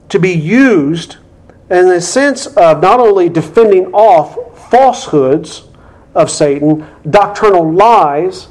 [0.10, 1.18] to be used
[1.70, 5.64] in the sense of not only defending off falsehoods
[6.16, 8.48] of Satan, doctrinal lies,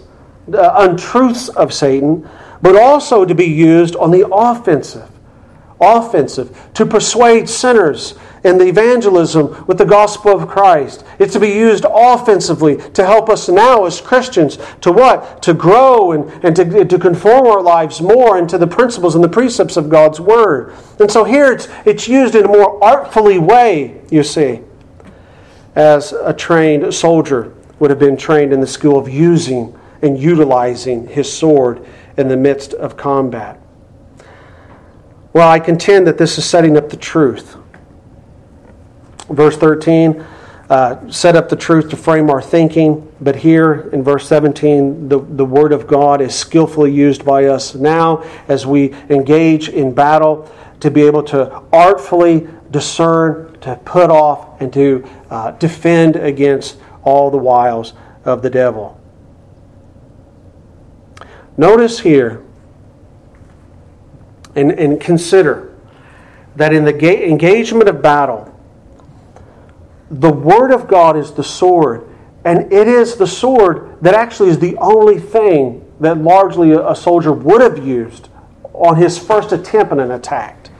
[0.52, 2.28] uh, untruths of Satan,
[2.62, 5.10] but also to be used on the offensive.
[5.80, 8.14] Offensive, to persuade sinners
[8.46, 11.04] in the evangelism with the gospel of Christ.
[11.18, 15.42] It's to be used offensively to help us now as Christians to what?
[15.42, 19.28] To grow and, and to, to conform our lives more into the principles and the
[19.28, 20.74] precepts of God's Word.
[21.00, 24.60] And so here it's, it's used in a more artfully way, you see,
[25.74, 31.08] as a trained soldier would have been trained in the school of using and utilizing
[31.08, 31.84] his sword
[32.16, 33.60] in the midst of combat.
[35.32, 37.56] Well, I contend that this is setting up the truth
[39.28, 40.24] Verse 13
[40.68, 45.20] uh, set up the truth to frame our thinking, but here in verse 17, the,
[45.20, 50.50] the Word of God is skillfully used by us now as we engage in battle
[50.80, 57.30] to be able to artfully discern, to put off, and to uh, defend against all
[57.30, 57.92] the wiles
[58.24, 59.00] of the devil.
[61.56, 62.42] Notice here
[64.56, 65.74] and, and consider
[66.56, 68.52] that in the ga- engagement of battle,
[70.10, 72.08] the Word of God is the sword,
[72.44, 77.32] and it is the sword that actually is the only thing that largely a soldier
[77.32, 78.28] would have used
[78.72, 80.70] on his first attempt at an attack.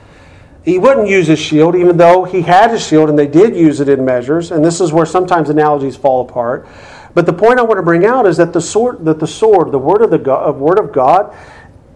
[0.65, 3.81] He wouldn't use his shield, even though he had his shield, and they did use
[3.81, 4.51] it in measures.
[4.51, 6.67] And this is where sometimes analogies fall apart.
[7.15, 9.73] But the point I want to bring out is that the sword, that the sword,
[9.73, 11.35] the word of the God, word of God,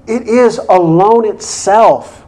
[0.07, 2.25] it is alone itself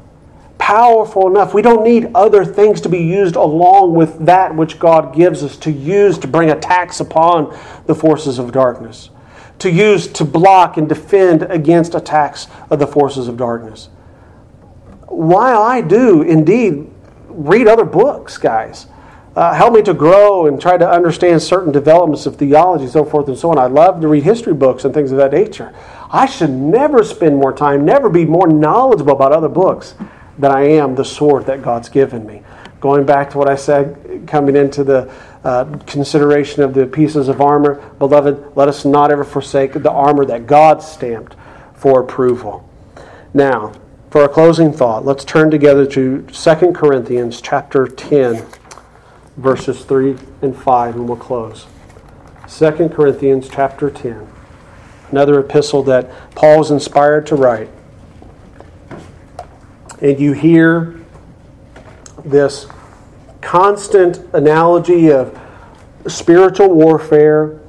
[0.63, 1.55] powerful enough.
[1.55, 5.57] We don't need other things to be used along with that which God gives us
[5.57, 9.11] to use to bring attacks upon the forces of darkness,
[9.59, 13.89] to use to block and defend against attacks of the forces of darkness.
[15.09, 16.89] While I do indeed
[17.27, 18.87] read other books, guys,
[19.35, 23.27] uh, help me to grow and try to understand certain developments of theology, so forth
[23.27, 23.59] and so on.
[23.59, 25.75] I love to read history books and things of that nature.
[26.09, 29.97] I should never spend more time, never be more knowledgeable about other books
[30.43, 32.43] that I am the sword that God's given me.
[32.81, 35.09] Going back to what I said, coming into the
[35.45, 40.25] uh, consideration of the pieces of armor, beloved, let us not ever forsake the armor
[40.25, 41.37] that God stamped
[41.75, 42.69] for approval.
[43.33, 43.73] Now,
[44.11, 48.45] for a closing thought, let's turn together to 2 Corinthians chapter 10,
[49.37, 51.67] verses 3 and 5, and we'll close.
[52.49, 54.27] 2 Corinthians chapter 10,
[55.13, 57.69] another epistle that Paul Paul's inspired to write
[60.03, 61.01] and you hear
[62.25, 62.67] this
[63.41, 65.39] constant analogy of
[66.09, 67.61] spiritual warfare.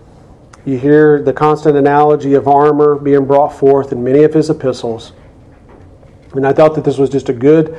[0.66, 5.14] You hear the constant analogy of armor being brought forth in many of his epistles.
[6.34, 7.78] And I thought that this was just a good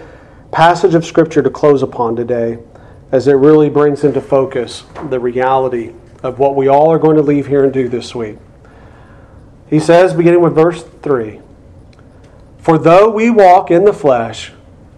[0.52, 2.58] passage of Scripture to close upon today,
[3.10, 5.92] as it really brings into focus the reality
[6.22, 8.38] of what we all are going to leave here and do this week.
[9.68, 11.40] He says, beginning with verse 3
[12.64, 14.50] for though we walk in the flesh,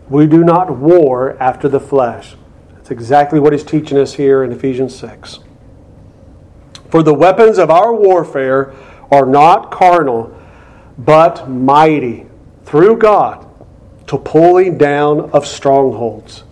[0.08, 2.36] we do not war after the flesh.
[2.74, 5.40] That's exactly what he's teaching us here in Ephesians 6.
[6.90, 8.72] For the weapons of our warfare
[9.10, 10.32] are not carnal,
[10.96, 12.26] but mighty
[12.64, 13.44] through God
[14.06, 16.44] to pulling down of strongholds.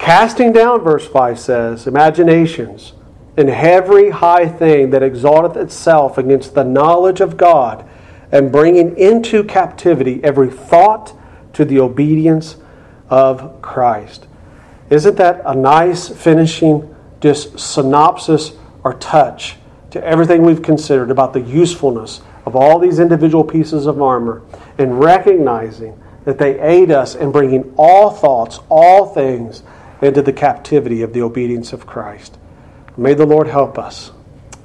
[0.00, 2.94] Casting down, verse 5 says, imaginations
[3.36, 7.88] and every high thing that exalteth itself against the knowledge of God
[8.32, 11.12] and bringing into captivity every thought
[11.54, 12.56] to the obedience
[13.08, 14.26] of Christ.
[14.88, 18.52] Isn't that a nice finishing just synopsis
[18.82, 19.56] or touch
[19.90, 24.42] to everything we've considered about the usefulness of all these individual pieces of armor
[24.78, 29.62] and recognizing that they aid us in bringing all thoughts, all things
[30.02, 32.38] into the captivity of the obedience of Christ?
[32.96, 34.12] May the Lord help us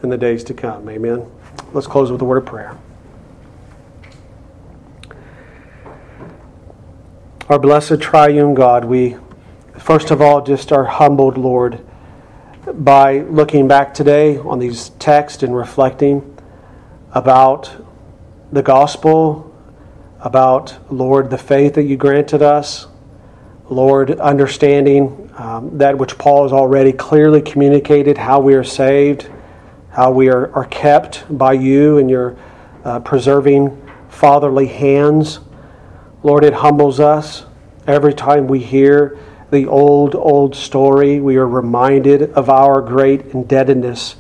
[0.03, 0.89] in the days to come.
[0.89, 1.25] Amen.
[1.73, 2.77] Let's close with a word of prayer.
[7.47, 9.17] Our blessed triune God, we
[9.77, 11.79] first of all just are humbled, Lord,
[12.73, 16.35] by looking back today on these texts and reflecting
[17.11, 17.71] about
[18.51, 19.55] the gospel,
[20.21, 22.87] about, Lord, the faith that you granted us,
[23.69, 29.29] Lord, understanding um, that which Paul has already clearly communicated how we are saved,
[29.91, 32.35] how we are, are kept by you and your
[32.83, 35.41] uh, preserving fatherly hands.
[36.25, 37.45] Lord, it humbles us
[37.85, 39.15] every time we hear
[39.51, 41.19] the old, old story.
[41.19, 44.15] We are reminded of our great indebtedness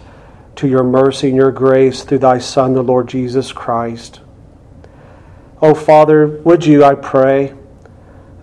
[0.57, 4.21] to your mercy and your grace through thy Son, the Lord Jesus Christ.
[5.63, 7.55] Oh, Father, would you, I pray,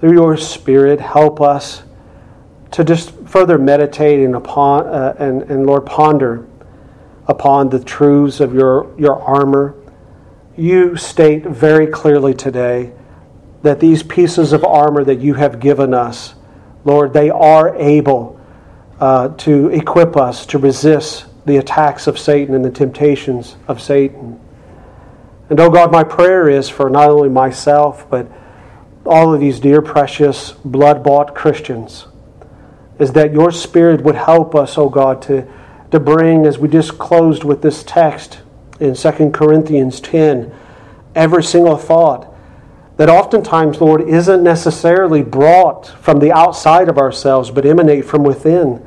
[0.01, 1.85] through your Spirit, help us
[2.73, 6.45] to just further meditate and, upon, uh, and, and, Lord, ponder
[7.29, 9.77] upon the truths of your, your armor.
[10.57, 12.95] You state very clearly today
[13.63, 16.35] that these pieces of armor that you have given us,
[16.85, 18.41] Lord, they are able
[19.01, 24.41] uh, to equip us to resist the attacks of Satan and the temptations of Satan.
[25.49, 28.31] And oh God, my prayer is for not only myself, but
[29.05, 32.07] all of these dear, precious, blood bought Christians,
[32.99, 35.49] is that your Spirit would help us, oh God, to,
[35.91, 38.41] to bring, as we just closed with this text
[38.79, 40.55] in 2 Corinthians 10,
[41.15, 42.32] every single thought
[43.03, 48.81] that oftentimes, Lord, isn't necessarily brought from the outside of ourselves, but emanate from within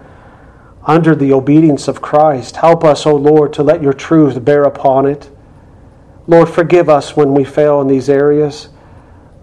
[0.85, 2.55] under the obedience of Christ.
[2.55, 5.29] Help us, O oh Lord, to let your truth bear upon it.
[6.27, 8.69] Lord, forgive us when we fail in these areas.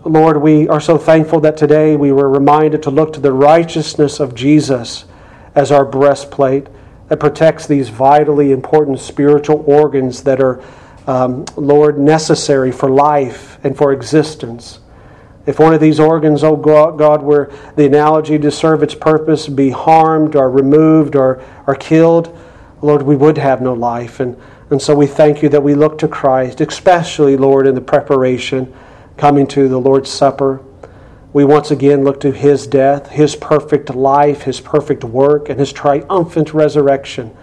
[0.06, 4.20] Lord, we are so thankful that today we were reminded to look to the righteousness
[4.20, 5.04] of Jesus
[5.54, 6.68] as our breastplate
[7.10, 10.64] that protects these vitally important spiritual organs that are
[11.06, 14.80] um, Lord, necessary for life and for existence.
[15.44, 19.70] If one of these organs, oh God, were the analogy to serve its purpose, be
[19.70, 22.36] harmed or removed or, or killed,
[22.80, 24.20] Lord, we would have no life.
[24.20, 24.36] And,
[24.70, 28.72] and so we thank you that we look to Christ, especially, Lord, in the preparation
[29.16, 30.62] coming to the Lord's Supper.
[31.32, 35.72] We once again look to his death, his perfect life, his perfect work, and his
[35.72, 37.34] triumphant resurrection,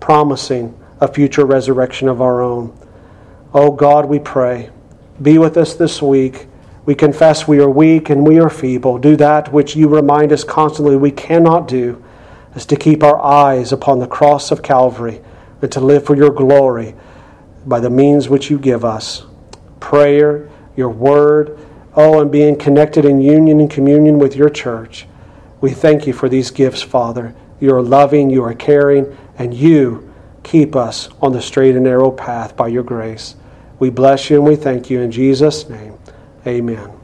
[0.00, 2.76] promising a future resurrection of our own.
[3.54, 4.68] Oh God, we pray,
[5.22, 6.46] be with us this week.
[6.84, 8.98] We confess we are weak and we are feeble.
[8.98, 12.02] Do that which you remind us constantly we cannot do,
[12.54, 15.22] is to keep our eyes upon the cross of Calvary
[15.62, 16.94] and to live for your glory
[17.64, 19.24] by the means which you give us.
[19.80, 21.58] Prayer, your word,
[21.94, 25.06] oh, and being connected in union and communion with your church.
[25.62, 27.34] We thank you for these gifts, Father.
[27.60, 30.07] You are loving, you are caring, and you
[30.48, 33.36] keep us on the straight and narrow path by your grace.
[33.78, 35.94] We bless you and we thank you in Jesus' name.
[36.46, 36.97] Amen.